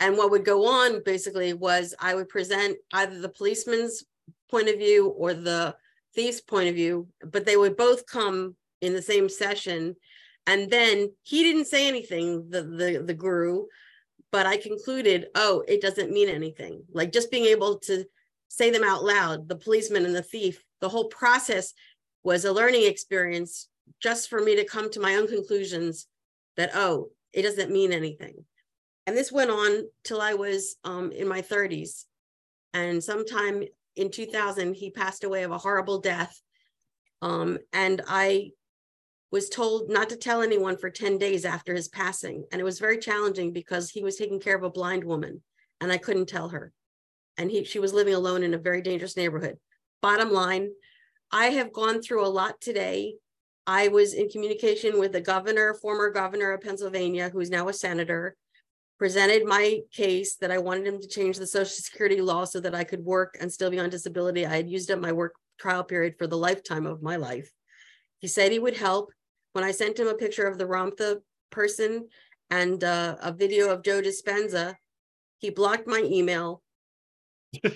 [0.00, 4.04] And what would go on basically was I would present either the policeman's
[4.50, 5.76] point of view or the
[6.14, 9.94] thief's point of view, but they would both come in the same session
[10.46, 13.66] and then he didn't say anything, the the the guru,
[14.32, 16.82] but I concluded, oh, it doesn't mean anything.
[16.92, 18.04] Like just being able to
[18.48, 21.72] say them out loud, the policeman and the thief, the whole process
[22.24, 23.68] was a learning experience
[24.02, 26.06] just for me to come to my own conclusions
[26.56, 28.44] that oh, it doesn't mean anything.
[29.10, 32.04] And this went on till I was um, in my 30s.
[32.74, 33.64] And sometime
[33.96, 36.40] in 2000, he passed away of a horrible death.
[37.20, 38.50] Um, and I
[39.32, 42.44] was told not to tell anyone for 10 days after his passing.
[42.52, 45.42] And it was very challenging because he was taking care of a blind woman
[45.80, 46.72] and I couldn't tell her.
[47.36, 49.58] And he, she was living alone in a very dangerous neighborhood.
[50.02, 50.70] Bottom line,
[51.32, 53.16] I have gone through a lot today.
[53.66, 58.36] I was in communication with the governor, former governor of Pennsylvania, who's now a senator,
[59.00, 62.74] presented my case that I wanted him to change the Social Security law so that
[62.74, 64.44] I could work and still be on disability.
[64.44, 67.50] I had used up my work trial period for the lifetime of my life.
[68.18, 69.10] He said he would help.
[69.54, 71.16] When I sent him a picture of the Ramtha
[71.48, 72.08] person
[72.50, 74.74] and uh, a video of Joe Dispenza,
[75.38, 76.62] he blocked my email.
[77.64, 77.74] and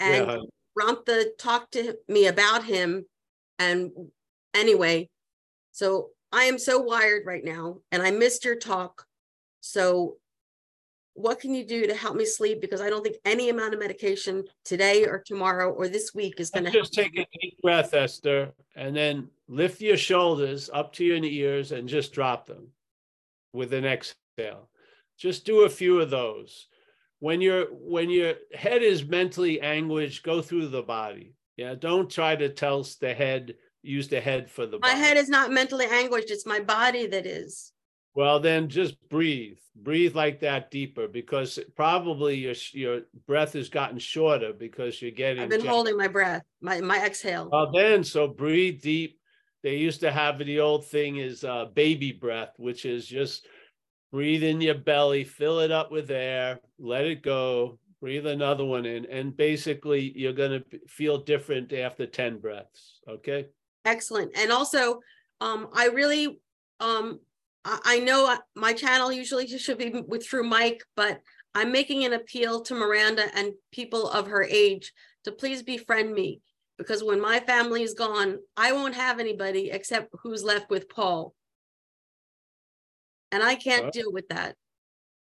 [0.00, 0.38] Yeah.
[0.80, 3.04] Ramtha talked to me about him.
[3.58, 3.90] And
[4.54, 5.10] anyway,
[5.72, 9.04] so I am so wired right now and I missed your talk.
[9.68, 10.16] So
[11.12, 12.62] what can you do to help me sleep?
[12.62, 16.48] Because I don't think any amount of medication today or tomorrow or this week is
[16.48, 16.84] going to help.
[16.84, 21.72] Just take a deep breath, Esther, and then lift your shoulders up to your ears
[21.72, 22.68] and just drop them
[23.52, 24.70] with an exhale.
[25.18, 26.68] Just do a few of those.
[27.18, 31.34] When your when your head is mentally anguished, go through the body.
[31.58, 35.00] Yeah, don't try to tell the head, use the head for the My body.
[35.00, 36.30] head is not mentally anguished.
[36.30, 37.72] It's my body that is.
[38.14, 39.58] Well, then just breathe.
[39.76, 45.42] Breathe like that deeper because probably your your breath has gotten shorter because you're getting.
[45.42, 47.48] I've been jet- holding my breath, my, my exhale.
[47.50, 49.20] Well, then, so breathe deep.
[49.62, 53.46] They used to have the old thing is uh, baby breath, which is just
[54.10, 58.86] breathe in your belly, fill it up with air, let it go, breathe another one
[58.86, 63.00] in, and basically you're going to feel different after 10 breaths.
[63.08, 63.46] Okay.
[63.84, 64.36] Excellent.
[64.36, 65.00] And also,
[65.40, 66.40] um, I really,
[66.80, 67.20] um,
[67.64, 71.20] I, I know my channel usually should be with through Mike, but
[71.54, 74.92] I'm making an appeal to Miranda and people of her age
[75.24, 76.40] to please befriend me
[76.76, 81.34] because when my family is gone, I won't have anybody except who's left with Paul.
[83.32, 84.56] And I can't Well- deal with that.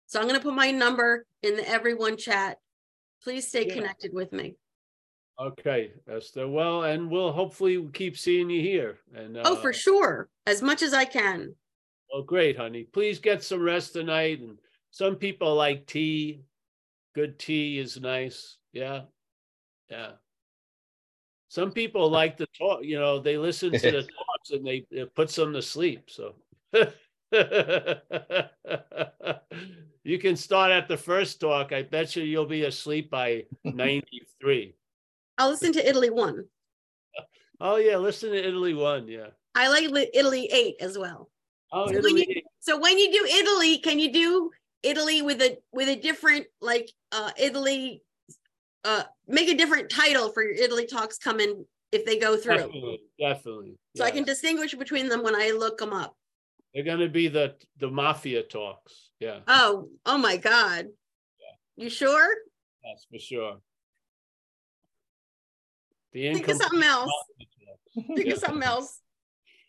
[0.06, 2.58] So I'm going to put my number in the everyone chat.
[3.22, 3.74] Please stay Yeah.
[3.74, 4.56] connected with me.
[5.38, 6.48] Okay, Esther.
[6.48, 8.98] Well, and we'll hopefully keep seeing you here.
[9.14, 10.30] And Oh, uh, for sure.
[10.46, 11.54] As much as I can.
[12.12, 12.84] Well, great, honey.
[12.84, 14.40] Please get some rest tonight.
[14.40, 14.58] And
[14.90, 16.42] some people like tea.
[17.14, 18.56] Good tea is nice.
[18.72, 19.02] Yeah.
[19.90, 20.12] Yeah.
[21.48, 25.14] Some people like to talk, you know, they listen to the talks and they it
[25.14, 26.10] puts them to sleep.
[26.10, 26.34] So
[30.04, 31.72] you can start at the first talk.
[31.72, 34.74] I bet you you'll be asleep by 93.
[35.38, 36.44] I'll listen to Italy one.
[37.60, 37.96] Oh, yeah.
[37.96, 39.08] Listen to Italy one.
[39.08, 39.28] Yeah.
[39.54, 41.30] I like Italy eight as well.
[41.72, 42.44] Oh, So when Italy.
[42.60, 44.50] So when you do Italy, can you do
[44.82, 48.02] Italy with a with a different like uh Italy
[48.84, 52.56] uh make a different title for your Italy talks coming if they go through.
[52.56, 53.76] Definitely, definitely.
[53.96, 56.16] So I can distinguish between them when I look them up.
[56.74, 59.10] They're gonna be the, the mafia talks.
[59.20, 60.86] Yeah, Oh, oh my God.
[61.40, 61.84] Yeah.
[61.84, 62.28] You sure?
[62.84, 63.56] that's for sure.
[66.12, 67.10] The Think of something else.
[68.14, 69.00] Think of something else.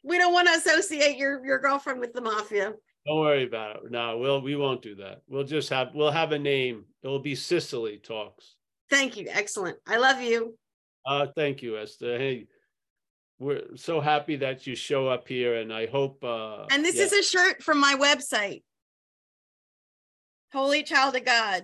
[0.03, 2.73] We don't want to associate your your girlfriend with the mafia.
[3.05, 3.91] Don't worry about it.
[3.91, 5.21] No, we'll, we won't do that.
[5.27, 6.85] We'll just have, we'll have a name.
[7.01, 8.55] It'll be Sicily Talks.
[8.89, 9.27] Thank you.
[9.29, 9.77] Excellent.
[9.87, 10.55] I love you.
[11.05, 12.17] Uh, thank you, Esther.
[12.17, 12.47] Hey,
[13.39, 16.65] we're so happy that you show up here and I hope, uh.
[16.71, 17.05] And this yeah.
[17.05, 18.63] is a shirt from my website.
[20.51, 21.63] Holy Child of God.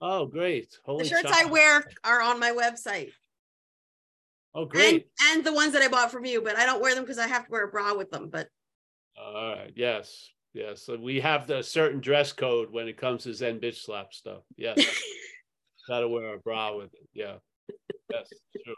[0.00, 0.78] Oh, great.
[0.84, 3.10] Holy The shirts I wear are on my website.
[4.54, 5.06] Oh, And great.
[5.30, 7.26] and the ones that I bought from you, but I don't wear them because I
[7.26, 8.28] have to wear a bra with them.
[8.30, 8.48] But
[9.16, 10.82] All right, yes, yes.
[10.84, 14.42] So we have the certain dress code when it comes to Zen bitch slap stuff.
[14.56, 14.76] Yes.
[15.88, 17.08] Gotta wear a bra with it.
[17.14, 17.36] Yeah.
[18.10, 18.28] Yes,
[18.64, 18.74] true.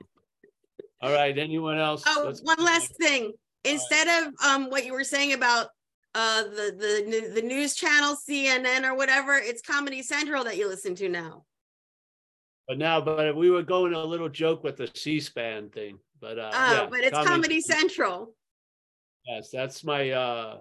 [1.03, 2.03] All right, anyone else?
[2.07, 3.33] oh, Let's- one last thing.
[3.65, 5.69] Instead of um what you were saying about
[6.15, 10.95] uh the the the news channel CNN or whatever, it's Comedy Central that you listen
[10.97, 11.45] to now.
[12.67, 16.51] But now, but we were going a little joke with the C-SPAN thing, but uh.
[16.55, 18.35] Oh, yeah, but it's Comedy Central.
[19.27, 20.59] Yes, that's my uh,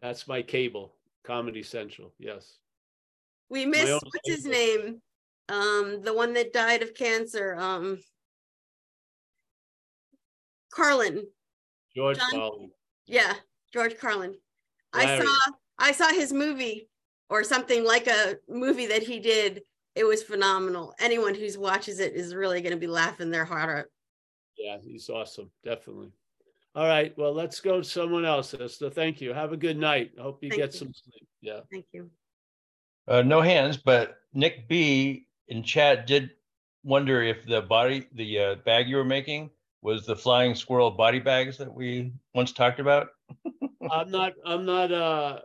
[0.00, 0.94] that's my cable,
[1.24, 2.12] Comedy Central.
[2.18, 2.58] Yes.
[3.48, 5.00] We missed what's his name?
[5.48, 7.56] Um, the one that died of cancer.
[7.58, 7.98] Um,
[10.72, 11.24] Carlin.
[11.96, 12.70] George John- Carlin.
[13.06, 13.34] Yeah,
[13.72, 14.34] George Carlin.
[14.92, 16.88] I saw I saw his movie
[17.30, 19.62] or something like a movie that he did.
[19.98, 20.94] It was phenomenal.
[21.00, 23.86] Anyone who's watches it is really going to be laughing their heart out.
[24.56, 26.12] Yeah, he's awesome, definitely.
[26.76, 28.90] All right, well, let's go to someone else, Esther.
[28.90, 29.32] Thank you.
[29.32, 30.12] Have a good night.
[30.16, 30.78] I Hope you Thank get you.
[30.78, 31.26] some sleep.
[31.40, 31.60] Yeah.
[31.68, 32.10] Thank you.
[33.08, 36.30] Uh, no hands, but Nick B in chat did
[36.84, 39.50] wonder if the body, the uh, bag you were making
[39.82, 43.08] was the flying squirrel body bags that we once talked about.
[43.90, 45.40] I'm not, I'm not, uh,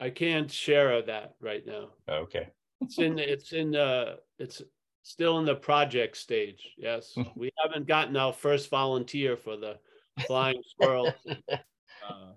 [0.00, 1.90] I can't share that right now.
[2.08, 2.48] Okay.
[2.80, 4.60] It's in, it's in, uh, it's
[5.02, 6.74] still in the project stage.
[6.76, 7.14] Yes.
[7.36, 9.78] We haven't gotten our first volunteer for the
[10.26, 11.12] flying squirrel.
[11.28, 12.32] Uh,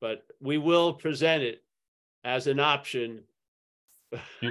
[0.00, 1.62] But we will present it
[2.24, 3.22] as an option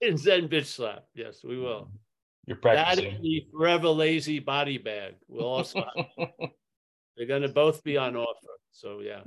[0.00, 1.04] in Zen Bitch Slap.
[1.14, 1.90] Yes, we will.
[2.46, 3.22] You're That and practicing.
[3.22, 5.84] the Forever Lazy Body Bag We'll also,
[7.16, 8.58] they're gonna both be on offer.
[8.70, 9.20] So, yeah.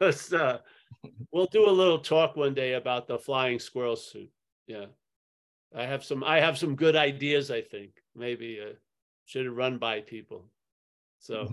[0.00, 0.58] Just, uh,
[1.32, 4.30] we'll do a little talk one day about the flying squirrel suit.
[4.66, 4.86] Yeah.
[5.74, 7.92] I have some, I have some good ideas, I think.
[8.14, 8.74] Maybe, uh,
[9.26, 10.44] should have run by people.
[11.20, 11.52] So,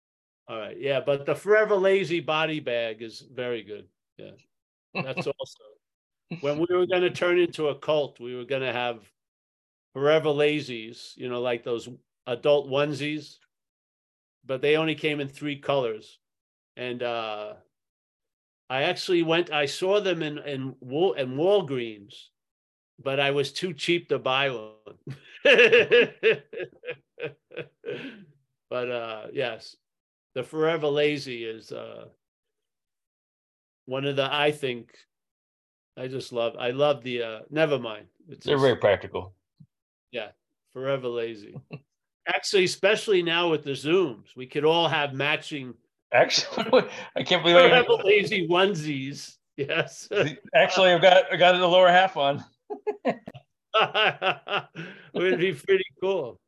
[0.48, 3.86] all right, yeah, but the Forever Lazy Body Bag is very good.
[4.16, 4.30] Yeah.
[4.94, 5.58] That's also,
[6.40, 9.00] when we were gonna turn into a cult, we were gonna have
[9.92, 11.88] Forever Lazies, you know, like those
[12.26, 13.36] adult onesies.
[14.44, 16.18] But they only came in three colors.
[16.76, 17.54] And uh
[18.70, 22.14] I actually went, I saw them in in in Walgreens,
[23.02, 24.74] but I was too cheap to buy one.
[28.70, 29.76] but uh yes,
[30.34, 32.06] the Forever Lazy is uh
[33.86, 34.90] one of the I think
[35.96, 38.06] I just love I love the uh never mind.
[38.28, 39.34] It's They're just- very practical.
[40.12, 40.28] yeah,
[40.72, 41.56] forever lazy.
[42.28, 45.72] Actually, especially now with the Zooms, we could all have matching
[46.12, 49.36] Actually, I can't believe I forever lazy onesies.
[49.56, 50.08] Yes.
[50.54, 52.44] actually I've got I got the lower half on.
[55.14, 56.40] Would be pretty cool.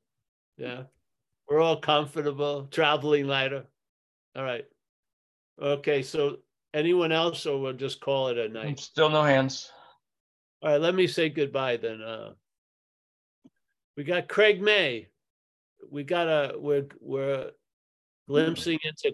[0.57, 0.85] Yeah.
[1.49, 3.67] We're all comfortable, traveling lighter.
[4.37, 4.65] All right.
[5.61, 6.39] Okay, so
[6.73, 8.79] anyone else, or we'll just call it a night?
[8.79, 9.71] Still no hands.
[10.63, 12.01] All right, let me say goodbye then.
[12.01, 12.33] Uh,
[13.97, 15.09] we got Craig May.
[15.91, 17.51] We got a we're we're
[18.29, 19.13] glimpsing into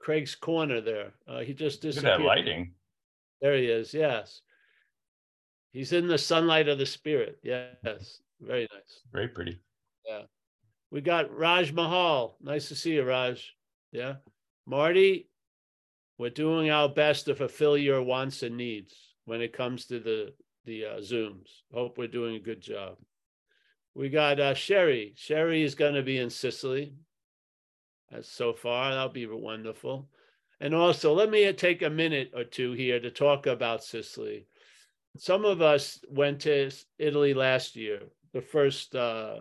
[0.00, 1.12] Craig's corner there.
[1.28, 2.20] Uh, he just disappeared.
[2.20, 2.72] Look at that lighting.
[3.40, 3.94] There he is.
[3.94, 4.40] Yes,
[5.72, 7.38] he's in the sunlight of the spirit.
[7.42, 9.00] Yes, very nice.
[9.12, 9.60] Very pretty.
[10.06, 10.22] Yeah.
[10.90, 12.36] We got Raj Mahal.
[12.40, 13.54] Nice to see you, Raj.
[13.92, 14.14] Yeah,
[14.66, 15.28] Marty.
[16.18, 18.94] We're doing our best to fulfill your wants and needs
[19.24, 20.34] when it comes to the
[20.64, 21.48] the uh, zooms.
[21.72, 22.96] Hope we're doing a good job.
[23.94, 25.14] We got uh, Sherry.
[25.16, 26.94] Sherry is going to be in Sicily.
[28.22, 30.08] So far, that'll be wonderful.
[30.60, 34.46] And also, let me take a minute or two here to talk about Sicily.
[35.16, 38.00] Some of us went to Italy last year,
[38.32, 39.40] the first uh,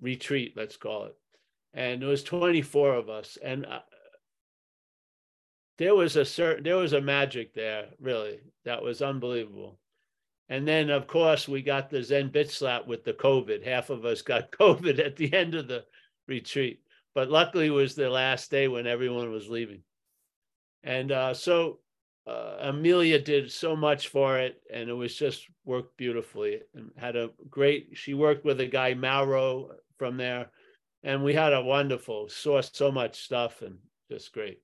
[0.00, 1.16] retreat, let's call it.
[1.74, 3.38] And there was 24 of us.
[3.42, 3.80] And uh,
[5.78, 8.40] there was a certain there was a magic there, really.
[8.64, 9.78] That was unbelievable.
[10.48, 13.64] And then of course we got the Zen bitch slap with the COVID.
[13.64, 15.84] Half of us got COVID at the end of the
[16.26, 16.80] retreat.
[17.14, 19.82] But luckily it was the last day when everyone was leaving.
[20.82, 21.78] And uh, so
[22.26, 26.60] uh, Amelia did so much for it, and it was just worked beautifully.
[26.74, 27.90] And had a great.
[27.94, 30.50] She worked with a guy Mauro from there,
[31.02, 32.28] and we had a wonderful.
[32.28, 33.78] Saw so much stuff, and
[34.10, 34.60] just great,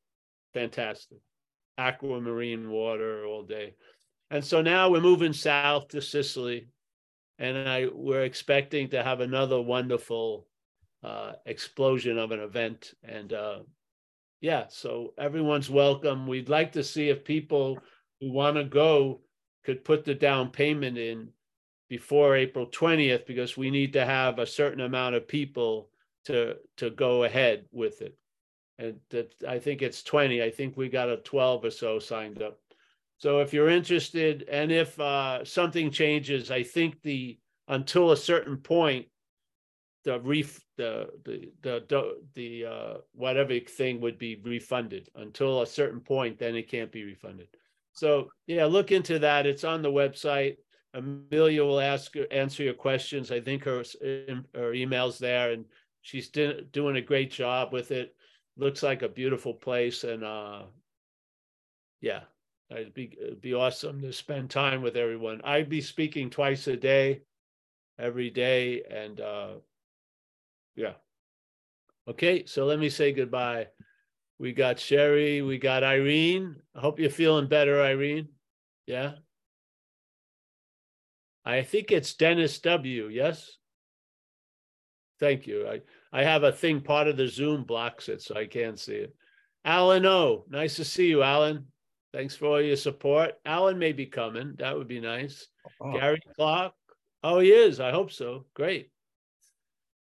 [0.55, 1.19] fantastic,
[1.77, 3.75] aquamarine water all day.
[4.31, 6.69] And so now we're moving south to Sicily,
[7.39, 10.47] and I we're expecting to have another wonderful
[11.03, 12.95] uh, explosion of an event.
[13.03, 13.61] And uh,
[14.41, 16.27] yeah, so everyone's welcome.
[16.27, 17.79] We'd like to see if people
[18.21, 19.21] who want to go
[19.65, 21.29] could put the down payment in
[21.89, 25.91] before April 20th because we need to have a certain amount of people
[26.27, 28.17] to to go ahead with it.
[28.79, 30.43] And that I think it's 20.
[30.43, 32.59] I think we got a 12 or so signed up.
[33.17, 38.57] So if you're interested and if uh, something changes, I think the until a certain
[38.57, 39.07] point
[40.09, 46.01] the ref the the the the uh, whatever thing would be refunded until a certain
[46.01, 46.39] point.
[46.39, 47.49] Then it can't be refunded.
[47.93, 49.45] So yeah, look into that.
[49.45, 50.57] It's on the website.
[50.95, 53.31] Amelia will ask answer your questions.
[53.31, 53.85] I think her
[54.55, 55.67] her email's there, and
[56.01, 58.17] she's doing a great job with it.
[58.57, 60.63] Looks like a beautiful place, and uh,
[62.01, 62.23] yeah,
[62.71, 65.43] it'd be it'd be awesome to spend time with everyone.
[65.45, 67.21] I'd be speaking twice a day,
[67.99, 69.51] every day, and uh,
[70.79, 70.95] yeah.
[72.09, 73.67] Okay, so let me say goodbye.
[74.39, 76.57] We got Sherry, we got Irene.
[76.75, 78.29] I hope you're feeling better, Irene.
[78.87, 79.15] Yeah.
[81.45, 83.09] I think it's Dennis W.
[83.09, 83.57] Yes.
[85.19, 85.67] Thank you.
[85.67, 85.81] I,
[86.13, 89.15] I have a thing, part of the Zoom blocks it, so I can't see it.
[89.65, 90.45] Alan O.
[90.49, 91.67] Nice to see you, Alan.
[92.13, 93.35] Thanks for all your support.
[93.45, 94.55] Alan may be coming.
[94.59, 95.49] That would be nice.
[95.81, 95.93] Oh.
[95.93, 96.73] Gary Clark.
[97.25, 97.81] Oh, he is.
[97.81, 98.47] I hope so.
[98.55, 98.91] Great.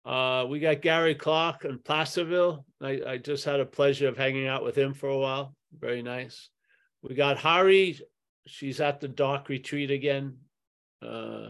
[0.04, 2.66] Uh, we got Gary Clark in Placerville.
[2.82, 5.54] I, I, just had a pleasure of hanging out with him for a while.
[5.78, 6.50] Very nice.
[7.02, 7.98] We got Hari.
[8.46, 10.36] She's at the Dark Retreat again.
[11.00, 11.48] Uh,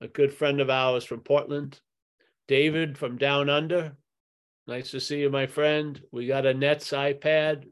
[0.00, 1.78] a good friend of ours from Portland.
[2.46, 3.96] David from Down Under.
[4.66, 6.00] Nice to see you, my friend.
[6.10, 7.64] We got Annette's iPad.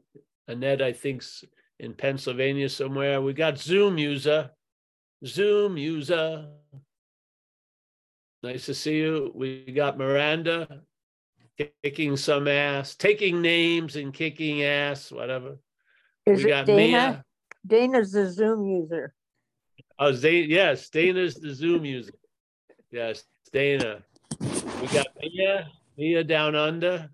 [0.47, 1.43] Annette, I think's
[1.79, 3.21] in Pennsylvania somewhere.
[3.21, 4.51] We got Zoom user.
[5.25, 6.47] Zoom user.
[8.43, 9.31] Nice to see you.
[9.33, 10.81] We got Miranda
[11.83, 15.57] kicking some ass, taking names and kicking ass, whatever.
[16.25, 16.77] Is we got Dana?
[16.77, 17.23] Mia.
[17.65, 19.13] Dana's the Zoom user.
[19.99, 22.13] Oh, Dana, yes, Dana's the Zoom user.
[22.91, 24.03] Yes, Dana.
[24.39, 25.67] We got Mia,
[25.97, 27.09] Mia down under.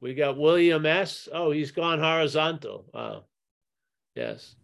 [0.00, 1.28] We got William S.
[1.32, 2.84] Oh, he's gone horizontal.
[2.92, 3.24] Wow.
[4.14, 4.56] Yes.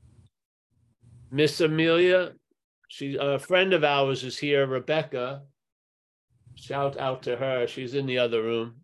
[1.31, 2.33] Miss Amelia,
[2.91, 5.43] she a friend of ours is here, Rebecca.
[6.57, 7.69] Shout out to her.
[7.69, 8.75] She's in the other room.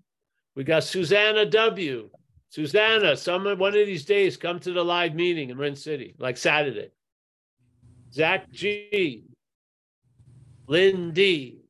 [0.54, 2.08] We got Susanna W.
[2.48, 6.36] Susanna, some one of these days come to the live meeting in Ren City, like
[6.36, 6.92] Saturday.
[8.12, 9.24] Zach G.
[10.68, 11.60] D.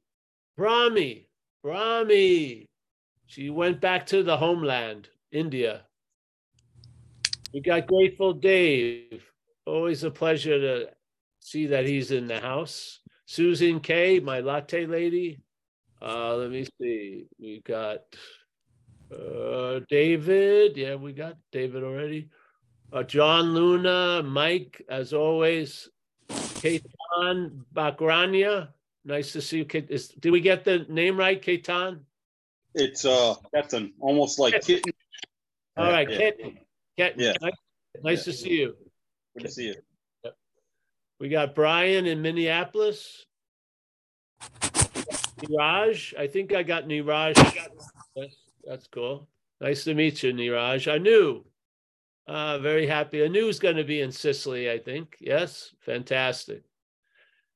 [0.59, 1.25] Brahmi.
[1.65, 2.67] Brahmi.
[3.25, 5.85] She went back to the homeland, India.
[7.55, 9.25] We got Grateful Dave.
[9.65, 10.96] Always a pleasure to
[11.47, 12.99] see that he's in the house.
[13.25, 15.41] Susan K, my latte lady.
[16.03, 17.27] Uh, let me see.
[17.39, 18.03] We got
[19.13, 20.77] uh, David.
[20.77, 22.31] Yeah, we got David already.
[22.93, 25.89] Uh, John Luna, Mike, as always.
[26.29, 28.69] Ketan Bakrania.
[29.05, 29.67] Nice to see you.
[29.89, 32.01] Is, did we get the name right, Ketan?
[32.75, 34.93] It's uh, Ketan, almost like kitten.
[35.77, 36.19] All right, yeah.
[36.19, 36.59] kitten.
[36.97, 37.21] kitten.
[37.21, 37.35] Yeah.
[37.41, 37.53] Nice,
[38.03, 38.33] nice yeah.
[38.33, 38.77] to see you.
[39.37, 39.75] Good to see you.
[41.19, 43.25] We got Brian in Minneapolis.
[45.41, 47.35] Niraj, I think I got Niraj.
[48.15, 49.29] That's, that's cool.
[49.61, 50.93] Nice to meet you, Niraj.
[50.93, 51.45] Anu.
[52.27, 53.25] Uh, very happy.
[53.25, 55.17] Anu was going to be in Sicily, I think.
[55.21, 56.65] Yes, fantastic.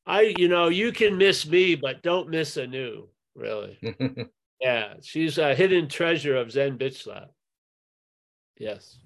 [0.06, 3.78] I, you know, you can miss me, but don't miss Anu, really.
[4.60, 7.30] yeah, she's a hidden treasure of Zen Bitch Slap.
[8.58, 8.98] Yes.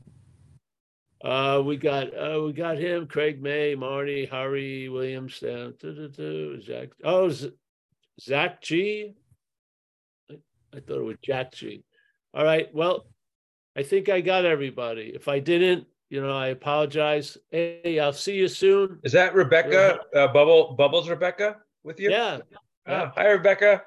[1.25, 5.71] Uh, we got uh, we got him, Craig May, Marty, Hari, Williams, uh,
[6.61, 6.89] Zach.
[7.03, 7.55] Oh, Z-
[8.21, 9.15] Zach G.
[10.31, 10.35] I,
[10.75, 11.83] I thought it was Jack G.
[12.35, 12.69] All right.
[12.75, 13.07] Well,
[13.75, 15.13] I think I got everybody.
[15.15, 17.39] If I didn't, you know, I apologize.
[17.51, 18.99] Hey, I'll see you soon.
[19.03, 20.01] Is that Rebecca?
[20.15, 22.11] Uh, Bubble Bubbles Rebecca with you?
[22.11, 22.41] Yeah.
[22.87, 23.83] Oh, hi, Rebecca.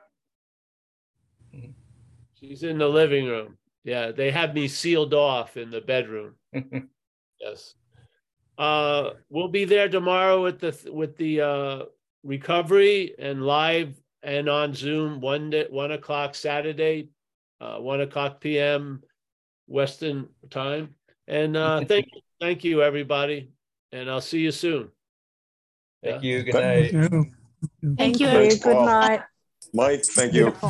[2.39, 3.59] She's in the living room.
[3.83, 6.33] Yeah, they had me sealed off in the bedroom.
[7.39, 7.75] Yes.
[8.57, 11.83] Uh, we'll be there tomorrow with the, with the, uh,
[12.23, 13.93] recovery and live
[14.23, 17.09] and on Zoom, one, day- one o'clock Saturday,
[17.61, 19.03] uh, one o'clock PM
[19.67, 20.95] Western time.
[21.27, 22.07] And, uh, thank,
[22.41, 23.51] thank you, everybody,
[23.91, 24.89] and I'll see you soon.
[26.03, 26.29] Thank Yeah.
[26.37, 26.43] you.
[26.43, 26.91] Good night.
[27.97, 28.27] Thank you.
[28.27, 29.21] Thanks, Good night.
[29.73, 30.45] Mike, thank you.
[30.45, 30.69] Beautiful.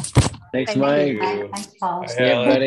[0.52, 1.08] Thanks, Thank Mike.
[1.14, 1.50] you.
[1.54, 2.02] Thanks, Paul.
[2.02, 2.66] Bye, See everybody.